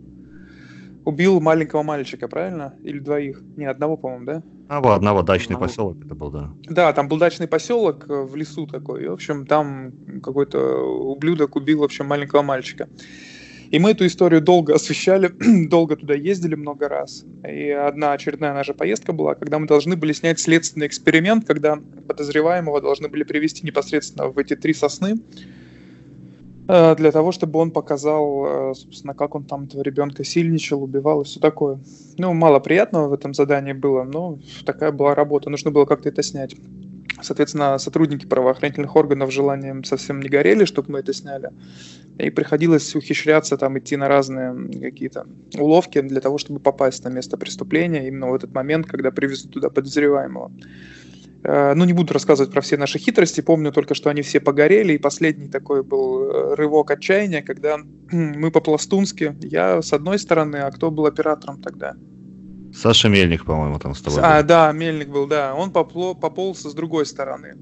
[1.06, 2.74] убил маленького мальчика, правильно?
[2.84, 3.42] Или двоих?
[3.58, 4.44] Не, одного, по-моему, да?
[4.68, 5.70] Одного, одного дачный одного.
[5.70, 6.54] поселок это был, да.
[6.64, 9.04] Да, там был дачный поселок э, в лесу такой.
[9.04, 9.92] И, в общем, там
[10.24, 12.88] какой-то ублюдок убил, в общем, маленького мальчика.
[13.72, 15.32] И мы эту историю долго освещали,
[15.68, 17.26] долго туда ездили много раз.
[17.48, 22.82] И одна очередная наша поездка была, когда мы должны были снять следственный эксперимент, когда подозреваемого
[22.82, 25.16] должны были привести непосредственно в эти три сосны,
[26.96, 31.26] для того, чтобы он показал, э, собственно, как он там этого ребенка сильничал, убивал и
[31.26, 31.80] все такое.
[32.18, 36.24] Ну, мало приятного в этом задании было, но такая была работа, нужно было как-то это
[36.24, 36.56] снять.
[37.22, 41.50] Соответственно, сотрудники правоохранительных органов желанием совсем не горели, чтобы мы это сняли.
[42.18, 47.38] И приходилось ухищряться, там, идти на разные какие-то уловки для того, чтобы попасть на место
[47.38, 50.52] преступления именно в этот момент, когда привезут туда подозреваемого.
[51.44, 54.94] Э, ну, не буду рассказывать про все наши хитрости, помню только, что они все погорели,
[54.94, 57.78] и последний такой был э, рывок отчаяния, когда
[58.12, 61.96] мы по-пластунски, я с одной стороны, а кто был оператором тогда?
[62.74, 64.22] Саша Мельник, по-моему, там с тобой.
[64.24, 64.48] А, был.
[64.48, 65.54] да, Мельник был, да.
[65.56, 67.56] Он попло, пополз с другой стороны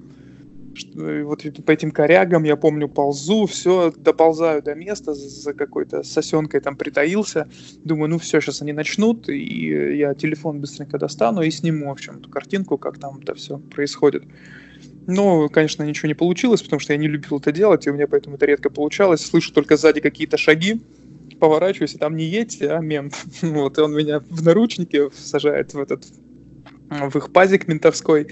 [0.96, 6.76] вот по этим корягам, я помню, ползу, все, доползаю до места, за какой-то сосенкой там
[6.76, 7.50] притаился.
[7.84, 12.18] Думаю, ну все, сейчас они начнут, и я телефон быстренько достану и сниму, в общем,
[12.18, 14.24] эту картинку, как там это все происходит.
[15.08, 18.08] Но, конечно, ничего не получилось, потому что я не любил это делать, и у меня
[18.08, 19.26] поэтому это редко получалось.
[19.26, 20.82] Слышу только сзади какие-то шаги,
[21.40, 23.16] поворачиваюсь, и там не едь, а мент.
[23.42, 26.04] Вот, и он меня в наручники сажает в этот
[26.90, 28.30] в их пазик ментовской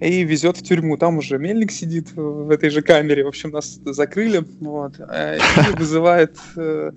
[0.00, 0.96] и везет в тюрьму.
[0.96, 3.24] Там уже мельник сидит в этой же камере.
[3.24, 4.44] В общем, нас закрыли.
[4.60, 6.92] Вот, э, и вызывает э,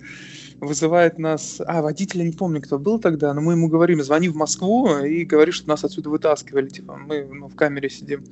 [0.60, 1.60] вызывает нас...
[1.66, 5.24] А, водителя не помню, кто был тогда, но мы ему говорим, звони в Москву и
[5.24, 6.68] говори, что нас отсюда вытаскивали.
[6.68, 8.24] Типа, мы ну, в камере сидим.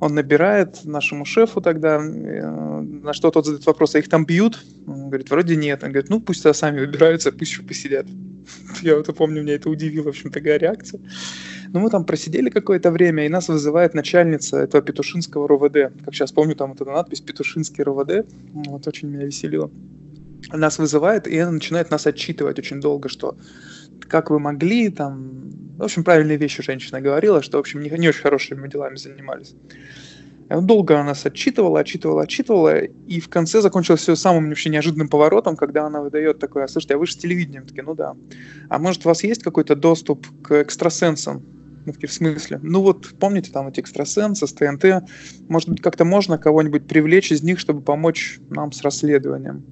[0.00, 4.64] Он набирает нашему шефу тогда, э, на что тот задает вопрос, а их там бьют?
[4.86, 5.84] Он говорит, вроде нет.
[5.84, 8.06] Он говорит, ну пусть сами выбираются, пусть еще посидят.
[8.82, 11.00] Я вот помню, меня это удивило, в общем, такая реакция.
[11.72, 16.04] Ну, мы там просидели какое-то время, и нас вызывает начальница этого Петушинского РОВД.
[16.04, 18.26] Как сейчас помню, там вот эта надпись «Петушинский РОВД».
[18.52, 19.70] Вот очень меня веселило.
[20.52, 23.36] Нас вызывает, и она начинает нас отчитывать очень долго, что
[24.08, 25.30] как вы могли, там,
[25.78, 29.54] в общем, правильные вещи женщина говорила, что, в общем, не, не очень хорошими делами занимались.
[30.48, 35.54] Долго она нас отчитывала, отчитывала, отчитывала, и в конце закончилось все самым вообще неожиданным поворотом,
[35.54, 37.66] когда она выдает такое, слушайте, а вы же с телевидением?
[37.66, 38.16] Такие, ну да.
[38.68, 41.59] А может, у вас есть какой-то доступ к экстрасенсам?
[41.86, 42.60] Ну, в смысле?
[42.62, 45.08] Ну вот, помните там эти экстрасенсы с ТНТ?
[45.48, 49.64] Может быть, как-то можно кого-нибудь привлечь из них, чтобы помочь нам с расследованием?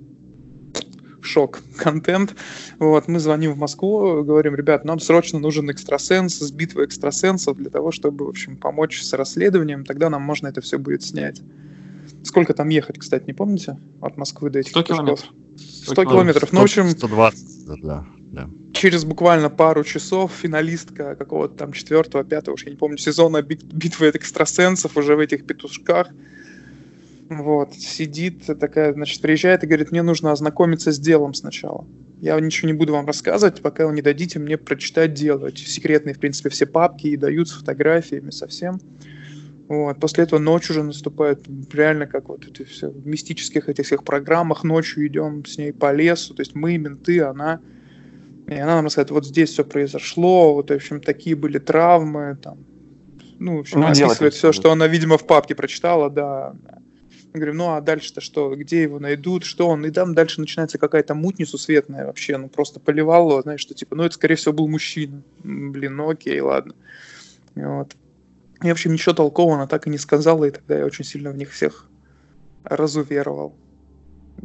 [1.21, 2.35] Шок, контент.
[2.79, 7.71] Вот, мы звоним в Москву, говорим, ребят, нам срочно нужен экстрасенс с битвой экстрасенсов для
[7.71, 11.43] того, чтобы, в общем, помочь с расследованием, тогда нам можно это все будет снять.
[12.23, 13.79] Сколько там ехать, кстати, не помните?
[14.01, 15.33] От Москвы до этих 100 километров.
[15.57, 16.53] 100 километров.
[16.53, 16.89] Ну, в общем...
[16.89, 18.51] 120, да да.
[18.73, 23.65] Через буквально пару часов финалистка какого-то там четвертого, пятого, уж я не помню, сезона бит
[23.65, 26.09] битвы экстрасенсов уже в этих петушках.
[27.29, 31.87] Вот, сидит такая, значит, приезжает и говорит, мне нужно ознакомиться с делом сначала.
[32.21, 35.47] Я ничего не буду вам рассказывать, пока вы не дадите мне прочитать дело.
[35.47, 38.81] Эти секретные, в принципе, все папки и дают с фотографиями совсем.
[39.69, 40.01] Вот.
[40.01, 44.65] После этого ночь уже наступает, реально как вот это все в мистических этих всех программах.
[44.65, 47.61] Ночью идем с ней по лесу, то есть мы, менты, она.
[48.49, 52.65] И она нам рассказывает, вот здесь все произошло, вот, в общем, такие были травмы, там,
[53.39, 56.55] ну, в общем, ну, описывает все, что она, видимо, в папке прочитала, да.
[57.35, 60.79] Мы говорим, ну а дальше-то что, где его найдут, что он, и там дальше начинается
[60.79, 64.67] какая-то муть несусветная вообще, ну просто поливало, знаешь, что типа, ну это скорее всего был
[64.67, 66.75] мужчина, блин, ну окей, ладно.
[67.55, 67.95] Вот.
[68.63, 71.31] И, в общем, ничего толкового она так и не сказала, и тогда я очень сильно
[71.31, 71.87] в них всех
[72.65, 73.55] разуверовал.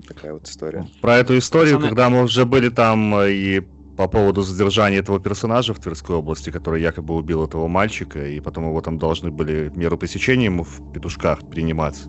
[0.07, 0.87] Такая вот история.
[1.01, 1.89] Про эту историю, Пацаны...
[1.89, 3.63] когда мы уже были там э, и
[3.97, 8.65] по поводу задержания этого персонажа в Тверской области, который якобы убил этого мальчика, и потом
[8.65, 12.05] его там должны были меру пресечения ему в петушках принимать.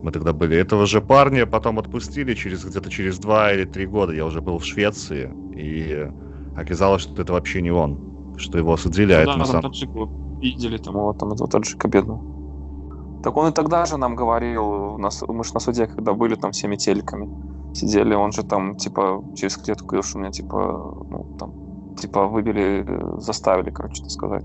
[0.00, 4.12] Мы тогда были этого же парня, потом отпустили через где-то через два или три года.
[4.12, 6.08] Я уже был в Швеции, и
[6.56, 10.38] оказалось, что это вообще не он, что его осудили, а ну, это да, на самом...
[10.40, 12.22] видели там его, там этого таджика бедного.
[13.24, 16.76] Так он и тогда же нам говорил, мы же на суде, когда были там всеми
[16.76, 17.28] телеками,
[17.74, 20.56] сидели, он же там, типа, через клетку говорил, что меня, типа,
[21.10, 22.86] ну, там, типа, выбили,
[23.18, 24.44] заставили, короче, так сказать.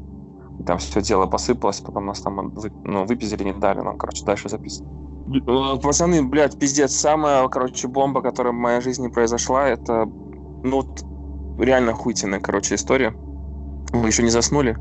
[0.59, 4.23] И там все дело посыпалось, потом нас там вы, ну, выпиздили, не дали нам, короче,
[4.25, 4.91] дальше записывать.
[5.47, 10.05] Э, пацаны, блядь, пиздец, самая, короче, бомба, которая в моей жизни произошла, это,
[10.63, 10.83] ну,
[11.57, 13.13] реально охуительная, короче, история.
[13.93, 14.77] Вы еще не заснули?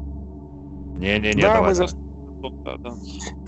[0.99, 1.70] Не-не-не, да, давай.
[1.70, 1.95] Мы зас...
[2.64, 2.95] да, да.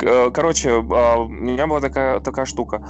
[0.03, 2.87] Э, короче, а, у меня была такая, такая штука.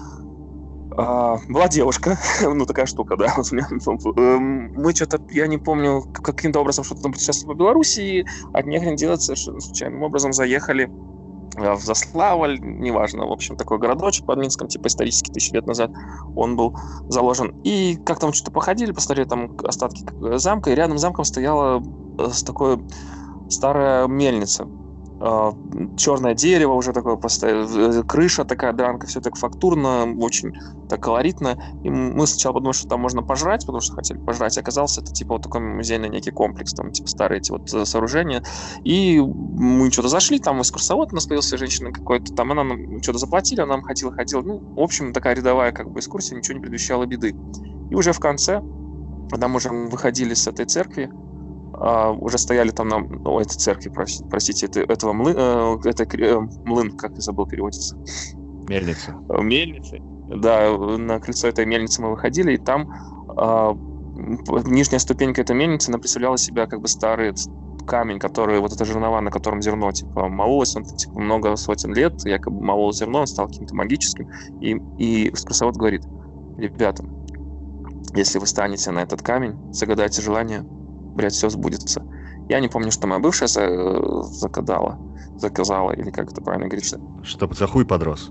[0.97, 3.33] А, была девушка, ну такая штука, да.
[3.37, 3.67] Вот меня,
[4.17, 8.95] эм, мы что-то, я не помню, каким-то образом что-то там сейчас по Белоруссии, от них
[8.97, 10.91] делать совершенно случайным образом заехали
[11.57, 15.91] в Заславль, неважно, в общем, такой городочек под Минском, типа исторически тысячи лет назад
[16.35, 16.77] он был
[17.09, 17.61] заложен.
[17.63, 20.05] И как там что-то походили, посмотрели там остатки
[20.37, 21.83] замка, и рядом с замком стояла
[22.19, 22.85] э, с такой
[23.49, 24.67] старая мельница.
[25.25, 30.53] Э, черное дерево уже такое поставили, крыша такая дранка, все так фактурно, очень
[30.89, 31.59] так колоритно.
[31.83, 34.59] И мы сначала подумали, что там можно пожрать, потому что хотели пожрать.
[34.59, 38.43] Оказалось, это типа вот такой музейный некий комплекс, там типа старые эти вот э, сооружения.
[38.85, 43.19] И мы что-то зашли, там экскурсовод у нас появился женщина какой-то, там она нам что-то
[43.19, 44.43] заплатили, она нам ходила, ходила.
[44.43, 47.35] Ну, в общем, такая рядовая как бы экскурсия, ничего не предвещала беды.
[47.91, 48.63] И уже в конце,
[49.31, 51.11] когда мы уже выходили с этой церкви,
[51.85, 56.97] уже стояли там на о, этой церкви, простите, это, этого млы, э, это э, млын,
[56.97, 57.97] как я забыл переводится.
[58.69, 59.15] Мельница.
[59.29, 59.99] Э, мельница.
[60.29, 62.91] Да, на крыльцо этой мельницы мы выходили, и там
[63.37, 63.75] э,
[64.65, 67.35] нижняя ступенька этой мельницы, она представляла себя как бы старый
[67.87, 72.25] камень, который, вот это жернова, на котором зерно, типа, мололось, он, типа, много сотен лет,
[72.25, 74.31] якобы молол зерно, он стал каким-то магическим,
[74.61, 76.03] и, и экскурсовод говорит,
[76.57, 77.05] ребята,
[78.15, 80.65] если вы станете на этот камень, загадайте желание,
[81.15, 82.05] блядь, все сбудется.
[82.49, 84.99] Я не помню, что моя бывшая загадала,
[85.37, 87.01] заказала, или как это правильно говорится.
[87.23, 88.31] Чтобы за хуй подрос.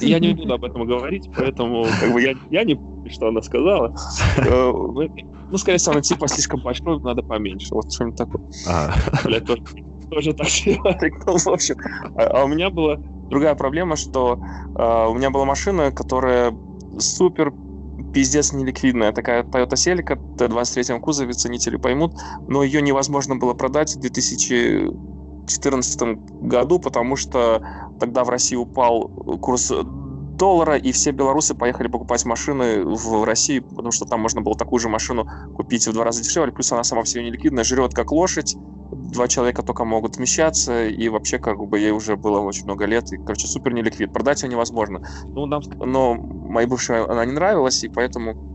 [0.00, 3.42] Я не буду об этом говорить, поэтому как бы я, я не помню, что она
[3.42, 3.94] сказала.
[4.38, 4.72] Э,
[5.50, 7.74] ну, скорее всего, она типа слишком большой, надо поменьше.
[7.74, 8.42] Вот что-нибудь такое.
[8.66, 8.94] А.
[9.24, 9.62] Блядь, тоже,
[10.10, 10.48] тоже так
[11.26, 11.76] ну, в общем.
[12.16, 12.96] А, а у меня была
[13.28, 14.38] другая проблема, что
[14.76, 16.56] а, у меня была машина, которая
[16.98, 17.52] супер
[18.12, 19.12] пиздец неликвидная.
[19.12, 22.14] Такая Toyota Celica в 23-м кузове, ценители поймут,
[22.46, 26.00] но ее невозможно было продать в 2014
[26.42, 27.62] году, потому что
[27.98, 29.08] тогда в России упал
[29.40, 29.72] курс
[30.36, 34.80] доллара, и все белорусы поехали покупать машины в России, потому что там можно было такую
[34.80, 38.56] же машину купить в два раза дешевле, плюс она сама все неликвидная, жрет как лошадь,
[39.14, 43.12] два человека только могут вмещаться, и вообще как бы ей уже было очень много лет,
[43.12, 44.12] и, короче, супер неликвид.
[44.12, 45.02] Продать ее невозможно.
[45.24, 48.54] Ну, нам, но моей бывшей она не нравилась, и поэтому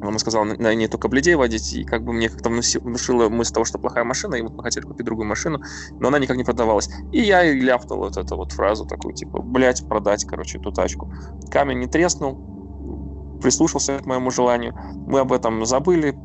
[0.00, 3.64] она сказала на ней только бледей водить, и как бы мне как-то внушила мысль того,
[3.64, 5.60] что плохая машина, и мы хотели купить другую машину,
[5.98, 6.88] но она никак не продавалась.
[7.12, 11.12] И я и ляпнул вот эту вот фразу такую, типа, блядь, продать, короче, эту тачку.
[11.50, 14.74] Камень не треснул, прислушался к моему желанию.
[15.06, 16.16] Мы об этом забыли,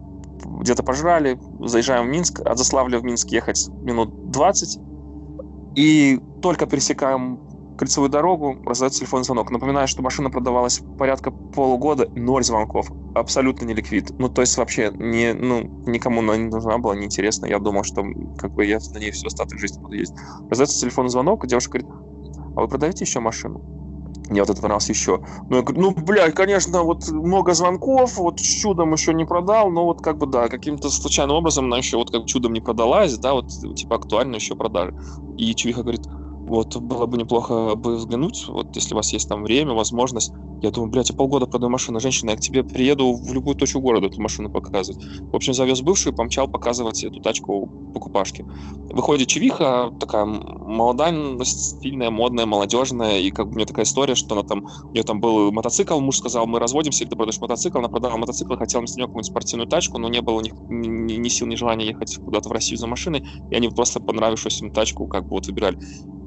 [0.45, 4.79] где-то пожрали, заезжаем в Минск, от Заславля в Минск ехать минут 20,
[5.75, 7.39] и только пересекаем
[7.77, 9.49] кольцевую дорогу, раздается телефонный звонок.
[9.51, 14.11] Напоминаю, что машина продавалась порядка полугода, ноль звонков, абсолютно не ликвид.
[14.19, 17.45] Ну, то есть вообще не, ну, никому она не нужна была, неинтересно.
[17.45, 18.03] Я думал, что
[18.37, 20.17] как бы я на ней все остаток жизни буду ездить.
[20.49, 21.89] Раздается телефонный звонок, девушка говорит,
[22.55, 23.82] а вы продаете еще машину?
[24.29, 25.19] Мне вот это понравилось еще.
[25.49, 29.83] Ну, я говорю, ну, блядь, конечно, вот много звонков, вот чудом еще не продал, но
[29.85, 33.33] вот как бы, да, каким-то случайным образом она еще вот как чудом не продалась, да,
[33.33, 34.93] вот типа актуально еще продажи.
[35.35, 36.07] И Чувиха говорит,
[36.53, 40.31] вот было бы неплохо бы взглянуть, вот если у вас есть там время, возможность.
[40.61, 41.99] Я думаю, блядь, я полгода продаю машину.
[41.99, 45.03] Женщина, я к тебе приеду в любую точку города эту машину показывать.
[45.19, 48.45] В общем, завез бывшую, помчал показывать эту тачку покупашки.
[48.89, 54.35] Выходит чевиха, такая молодая, стильная, модная, молодежная, и как бы у меня такая история, что
[54.35, 57.89] она там, у нее там был мотоцикл, муж сказал, мы разводимся, ты продаешь мотоцикл, она
[57.89, 61.47] продала мотоцикл, хотела мне нее какую-нибудь спортивную тачку, но не было ни, ни, ни сил,
[61.47, 65.23] ни желания ехать куда-то в Россию за машиной, и они просто понравившуюся им тачку как
[65.23, 65.77] бы вот выбирали.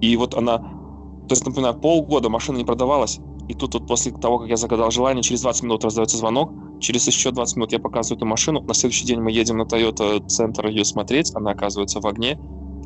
[0.07, 4.39] И вот она, то есть, например, полгода машина не продавалась, и тут вот после того,
[4.39, 8.19] как я загадал желание, через 20 минут раздается звонок, через еще 20 минут я показываю
[8.19, 12.07] эту машину, на следующий день мы едем на Toyota центр ее смотреть, она оказывается в
[12.07, 12.39] огне,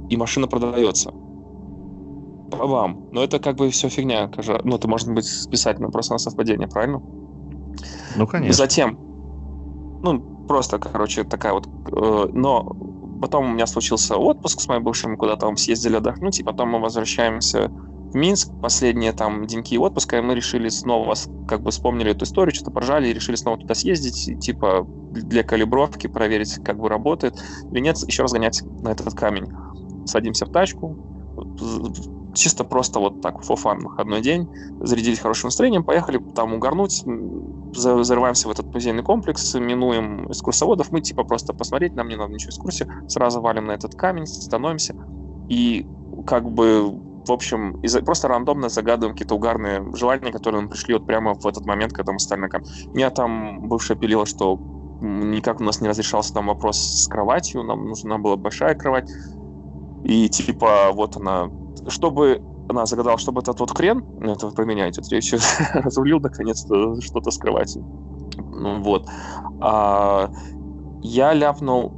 [0.08, 1.12] и машина продается.
[2.50, 3.08] По вам.
[3.12, 4.30] Но это как бы все фигня.
[4.64, 7.02] Ну, это может быть списать просто на совпадение, правильно?
[8.16, 8.54] Ну, конечно.
[8.54, 8.98] Затем,
[10.02, 11.68] ну, просто, короче, такая вот...
[11.92, 12.76] Э, но
[13.20, 16.80] Потом у меня случился отпуск с моим бывшим, куда там съездили отдохнуть, и потом мы
[16.80, 21.14] возвращаемся в Минск, последние там деньки отпуска, и мы решили снова,
[21.46, 26.06] как бы вспомнили эту историю, что-то поржали, и решили снова туда съездить, типа для калибровки,
[26.06, 27.34] проверить, как бы работает
[27.70, 29.48] или нет, еще раз гонять на этот камень.
[30.06, 30.96] Садимся в тачку,
[32.34, 34.48] чисто просто вот так, fun, выходной день,
[34.80, 37.02] зарядились хорошим настроением, поехали там угорнуть,
[37.74, 42.50] зарываемся в этот музейный комплекс, минуем экскурсоводов, мы типа просто посмотреть, нам не надо ничего
[42.50, 44.94] экскурсии, сразу валим на этот камень, становимся,
[45.48, 45.86] и
[46.26, 51.06] как бы в общем, из просто рандомно загадываем какие-то угарные желания, которые нам пришли вот
[51.06, 52.66] прямо в этот момент, когда мы стали на камень.
[52.94, 54.58] Меня там бывшая пилила, что
[55.00, 59.10] никак у нас не разрешался там вопрос с кроватью, нам нужна была большая кровать,
[60.04, 61.50] и типа вот она
[61.88, 65.34] чтобы она загадала, чтобы этот вот хрен, ну, это про меня идет речь,
[65.74, 67.76] разрулил наконец-то что-то скрывать.
[68.36, 69.08] Ну, вот.
[69.60, 70.30] А,
[71.02, 71.92] я ляпнул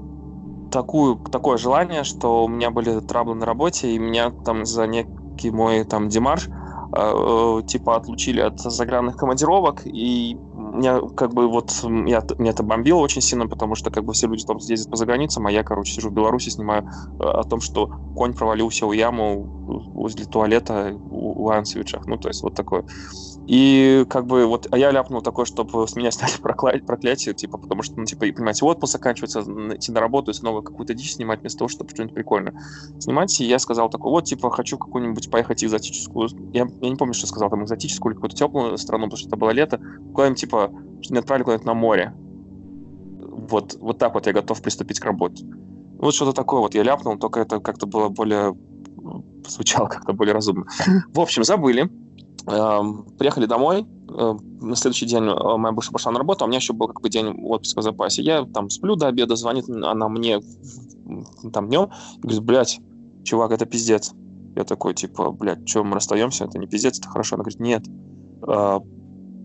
[0.70, 5.50] такую, такое желание, что у меня были траблы на работе, и меня там за некий
[5.50, 6.48] мой там демарш
[6.96, 12.98] э, типа отлучили от загранных командировок, и меня как бы вот я, меня это бомбило
[12.98, 15.92] очень сильно, потому что как бы все люди там ездят по заграницам, а я, короче,
[15.92, 16.88] сижу в Беларуси, снимаю
[17.20, 22.06] э, о том, что конь провалился в яму возле туалета у, у Ансовичах.
[22.06, 22.84] Ну, то есть вот такое.
[23.46, 27.58] И как бы вот, а я ляпнул такое, чтобы с меня сняли прокля- проклятие, типа,
[27.58, 29.40] потому что, ну, типа, понимаете, отпуск заканчивается,
[29.76, 32.54] идти на работу и снова какую-то дичь снимать вместо того, чтобы что-нибудь прикольное
[32.98, 33.40] снимать.
[33.40, 37.26] И я сказал такой, вот, типа, хочу какую-нибудь поехать экзотическую, я, я не помню, что
[37.26, 39.80] сказал, там, экзотическую или какую-то теплую страну, потому что это было лето,
[40.14, 40.70] куда-нибудь, типа,
[41.00, 42.14] что не отправили куда-нибудь на море.
[42.18, 45.44] Вот, вот так вот я готов приступить к работе.
[45.98, 48.54] Вот что-то такое вот я ляпнул, только это как-то было более
[49.46, 50.66] звучало как-то более разумно.
[51.12, 51.90] В общем, забыли.
[52.46, 56.48] Эм, приехали домой, э, на следующий день э, моя бывшая пошла на работу, а у
[56.48, 58.22] меня еще был как бы день отпуска в запасе.
[58.22, 60.40] Я там сплю до обеда, звонит она мне
[61.52, 61.90] там днем,
[62.20, 62.80] говорит, блядь,
[63.22, 64.12] чувак, это пиздец.
[64.56, 66.44] Я такой, типа, блядь, что, мы расстаемся?
[66.44, 67.36] Это не пиздец, это хорошо.
[67.36, 67.84] Она говорит, нет.
[68.46, 68.80] Э,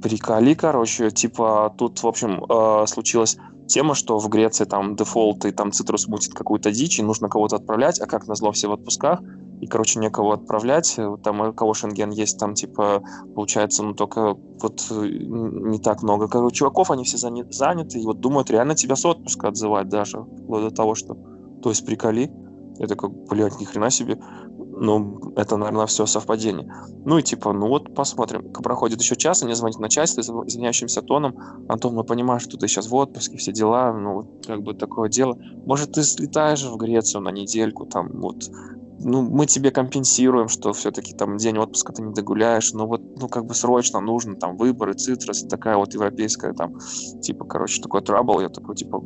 [0.01, 3.37] приколи, короче, типа, тут, в общем, случилась
[3.67, 7.57] тема, что в Греции там дефолт и там цитрус мутит какую-то дичь, и нужно кого-то
[7.57, 9.19] отправлять, а как назло все в отпусках,
[9.59, 10.99] и, короче, некого отправлять.
[11.23, 13.03] Там у кого шенген есть, там, типа,
[13.35, 16.27] получается, ну, только вот э, не так много.
[16.27, 20.63] Короче, чуваков, они все заняты, и вот думают реально тебя с отпуска отзывать даже, вплоть
[20.63, 21.15] до того, что...
[21.61, 22.31] То есть приколи.
[22.77, 24.19] Я такой, блядь, ни хрена себе.
[24.79, 26.71] Ну, это, наверное, все совпадение.
[27.03, 28.51] Ну и типа, ну вот посмотрим.
[28.51, 31.35] Проходит еще час, они звонят начальству, извиняющимся тоном.
[31.67, 35.35] Антон, мы понимаем, что ты сейчас в отпуске, все дела, ну, как бы такое дело.
[35.65, 38.51] Может, ты слетаешь в Грецию на недельку, там, вот,
[38.99, 43.27] ну, мы тебе компенсируем, что все-таки там день отпуска ты не догуляешь, но вот, ну,
[43.27, 46.79] как бы срочно нужно, там, выборы, цитрус, такая вот европейская, там,
[47.21, 49.01] типа, короче, такой трабл, я такой, типа,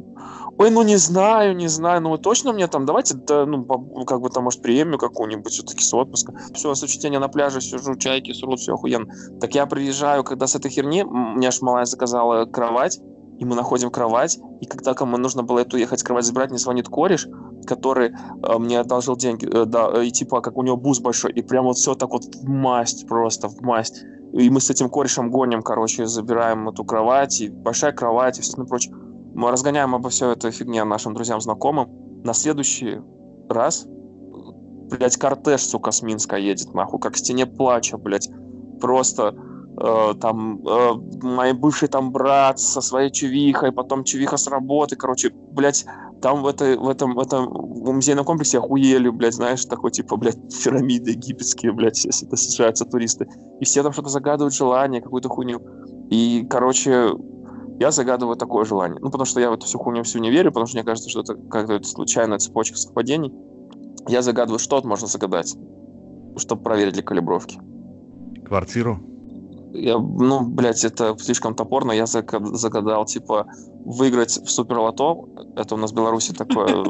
[0.57, 3.65] ой, ну, не знаю, не знаю, ну, вы точно мне там, давайте, да, ну,
[4.05, 6.33] как бы там, может, премию какую-нибудь все-таки с отпуска.
[6.53, 9.07] Все, с учтения на пляже сижу, чайки срут, все охуенно.
[9.39, 12.99] Так я приезжаю, когда с этой херни, мне аж малая заказала кровать,
[13.41, 16.87] и мы находим кровать, и когда кому нужно было эту ехать кровать забрать, мне звонит
[16.87, 17.27] кореш,
[17.65, 21.41] который э, мне одолжил деньги, э, да, и типа, как у него бус большой, и
[21.41, 24.03] прям вот все так вот в масть просто, в масть.
[24.33, 28.63] И мы с этим корешем гоним, короче, забираем эту кровать, и большая кровать, и все
[28.63, 28.93] прочее.
[29.33, 31.89] Мы разгоняем обо все это фигне нашим друзьям, знакомым.
[32.23, 32.99] На следующий
[33.49, 38.29] раз, блядь, кортеж, сука, с Минска едет, нахуй, как к стене плача, блядь.
[38.79, 39.33] Просто
[39.77, 45.31] э, там э, мой бывший там брат со своей чувихой, потом чувиха с работы, короче,
[45.33, 45.85] блядь,
[46.21, 50.17] там в, этой, в этом, в этом в музейном комплексе охуели, блядь, знаешь, такой, типа,
[50.17, 53.27] блядь, пирамиды египетские, блядь, если это съезжаются туристы.
[53.59, 55.61] И все там что-то загадывают желание, какую-то хуйню.
[56.09, 57.13] И, короче,
[57.79, 58.99] я загадываю такое желание.
[59.01, 61.09] Ну, потому что я в эту всю хуйню всю не верю, потому что мне кажется,
[61.09, 63.33] что это как-то случайная цепочка совпадений.
[64.07, 65.55] Я загадываю, что можно загадать,
[66.37, 67.59] чтобы проверить для калибровки.
[68.45, 68.99] Квартиру?
[69.73, 71.91] Я, ну, блядь, это слишком топорно.
[71.91, 73.47] Я загадал, типа,
[73.85, 75.25] выиграть в Суперлото.
[75.55, 76.83] Это у нас в Беларуси такое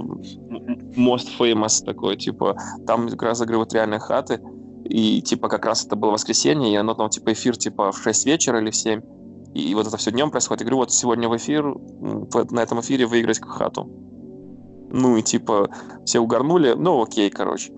[0.96, 2.56] most famous такой, типа,
[2.88, 4.42] там как раз разыгрывают реальные хаты.
[4.86, 8.26] И, типа, как раз это было воскресенье, и оно там, типа, эфир, типа, в 6
[8.26, 9.02] вечера или в 7.
[9.54, 10.62] И вот это все днем происходит.
[10.62, 11.76] Я говорю, вот сегодня в эфир,
[12.52, 13.90] на этом эфире выиграть хату.
[14.94, 15.70] Ну и типа
[16.04, 17.72] все угорнули, ну окей, короче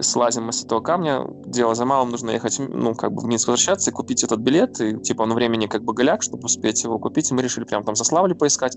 [0.00, 3.48] слазим мы с этого камня, дело за малым, нужно ехать, ну, как бы в Минск
[3.48, 6.98] возвращаться и купить этот билет, и, типа, ну, времени как бы голяк, чтобы успеть его
[6.98, 8.76] купить, и мы решили прям там за Славли поискать,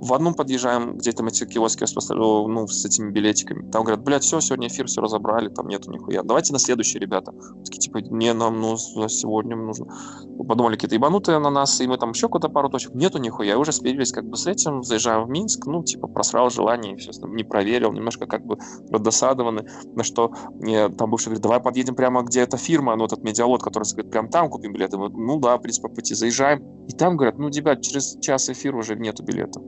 [0.00, 1.84] в одном подъезжаем, где там эти киоски
[2.14, 3.70] ну, с этими билетиками.
[3.70, 6.22] Там говорят, блядь, все, сегодня эфир, все разобрали, там нету нихуя.
[6.22, 7.32] Давайте на следующий, ребята.
[7.64, 9.86] Такие, типа, не, нам ну, сегодня нужно.
[10.48, 12.94] Подумали, какие-то ебанутые на нас, и мы там еще куда-то пару точек.
[12.94, 13.52] Нету нихуя.
[13.52, 17.34] И уже спелились как бы с этим, заезжаем в Минск, ну, типа, просрал желание, естественно,
[17.34, 18.56] не проверил, немножко как бы
[18.90, 23.22] раздосадованы, на что мне там бывший говорит, давай подъедем прямо, где эта фирма, ну, этот
[23.22, 24.96] медиалот, который говорит, прям там купим билеты.
[24.96, 26.64] Мы, ну, да, в принципе, по пути заезжаем.
[26.88, 29.62] И там говорят, ну, ребят, через час эфир уже нету билетов.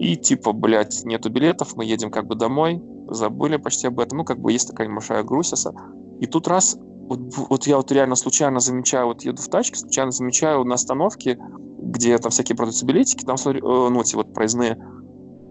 [0.00, 4.18] И типа, блядь, нету билетов, мы едем как бы домой, забыли почти об этом.
[4.18, 5.74] Ну, как бы есть такая небольшая грусиса.
[6.20, 10.10] И тут раз, вот, вот я вот реально случайно замечаю, вот еду в тачке, случайно
[10.10, 11.38] замечаю на остановке,
[11.78, 14.78] где там всякие продаются билетики, там, смотри, э, ну, эти вот проездные,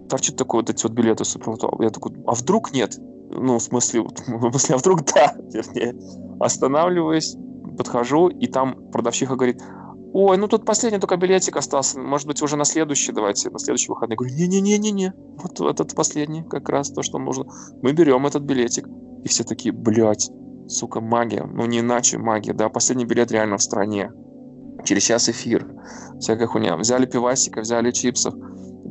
[0.09, 1.25] торчат такой вот эти вот билеты
[1.79, 2.97] Я такой, а вдруг нет?
[3.29, 5.95] Ну, в смысле, в смысле, а вдруг да, вернее.
[6.39, 7.35] Останавливаюсь,
[7.77, 9.61] подхожу, и там продавчиха говорит,
[10.11, 11.99] Ой, ну тут последний только билетик остался.
[11.99, 14.13] Может быть, уже на следующий давайте, на следующий выходный.
[14.13, 15.13] Я говорю, не-не-не-не-не.
[15.37, 17.45] Вот этот последний, как раз то, что нужно.
[17.81, 18.87] Мы берем этот билетик.
[19.23, 20.31] И все такие, блядь,
[20.67, 21.43] сука, магия.
[21.43, 22.69] Ну не иначе магия, да.
[22.69, 24.11] Последний билет реально в стране.
[24.83, 25.67] Через час эфир.
[26.19, 26.75] Всякая хуйня.
[26.75, 28.33] Взяли пивасика, взяли чипсов.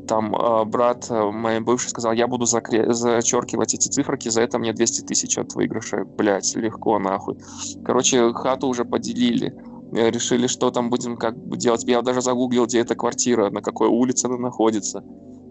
[0.06, 4.58] Там э, брат э, моей бывший сказал, я буду закре- зачеркивать эти циферки, за это
[4.58, 6.04] мне 200 тысяч от выигрыша.
[6.04, 7.38] Блять, легко нахуй.
[7.84, 9.54] Короче, хату уже поделили
[9.92, 11.84] решили, что там будем как делать.
[11.84, 15.02] Я даже загуглил, где эта квартира, на какой улице она находится.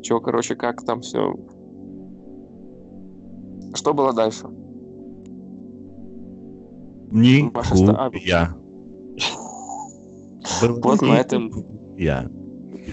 [0.02, 1.34] Че, короче, как там все.
[3.74, 4.48] Что было дальше?
[7.12, 7.50] Ни
[8.24, 8.56] я.
[10.62, 11.52] Вот на этом...
[11.98, 12.30] Я.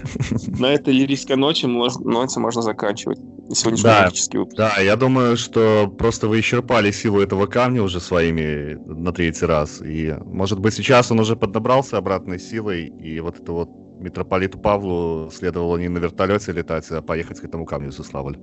[0.59, 3.19] На этой лирической ночи ноте можно заканчивать
[3.53, 4.55] сегодняшний да, выпуск.
[4.55, 9.81] Да, я думаю, что просто вы исчерпали силу этого камня уже своими на третий раз.
[9.81, 13.69] И, может быть, сейчас он уже поднабрался обратной силой, и вот это вот
[13.99, 18.37] митрополиту Павлу следовало не на вертолете летать, а поехать к этому камню в Суславль.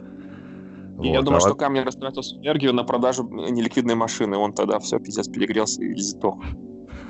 [0.97, 1.05] Вот.
[1.05, 4.37] Я думаю, а что камень растратил всю энергию на продажу неликвидной машины.
[4.37, 6.39] Он тогда все, пиздец, перегрелся и сдох.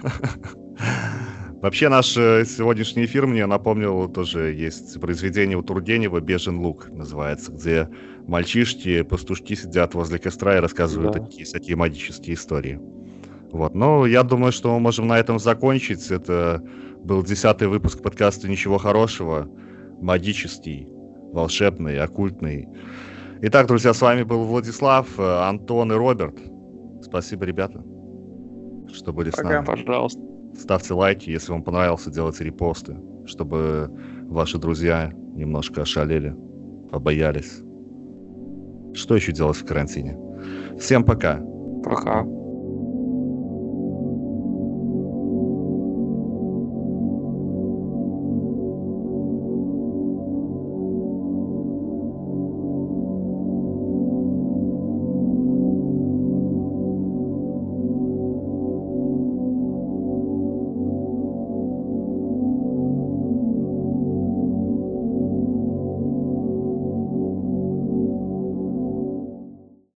[1.62, 7.52] Вообще наш э, сегодняшний эфир мне напомнил тоже есть произведение у Тургенева «Бежен лук» называется,
[7.52, 7.88] где
[8.26, 11.20] мальчишки, пастушки сидят возле костра и рассказывают да.
[11.20, 12.80] такие всякие магические истории.
[13.52, 16.10] Вот, ну, я думаю, что мы можем на этом закончить.
[16.10, 16.60] Это
[17.04, 19.48] был десятый выпуск подкаста «Ничего хорошего»,
[20.00, 20.88] магический,
[21.32, 22.66] волшебный, оккультный.
[23.40, 26.40] Итак, друзья, с вами был Владислав, э, Антон и Роберт.
[27.02, 27.84] Спасибо, ребята,
[28.92, 29.64] что были Пока, с нами.
[29.64, 30.31] пожалуйста.
[30.56, 32.96] Ставьте лайки, если вам понравился, делайте репосты,
[33.26, 33.90] чтобы
[34.28, 36.36] ваши друзья немножко ошалели,
[36.90, 37.62] побоялись.
[38.94, 40.18] Что еще делать в карантине?
[40.78, 41.40] Всем пока.
[41.82, 42.24] Пока.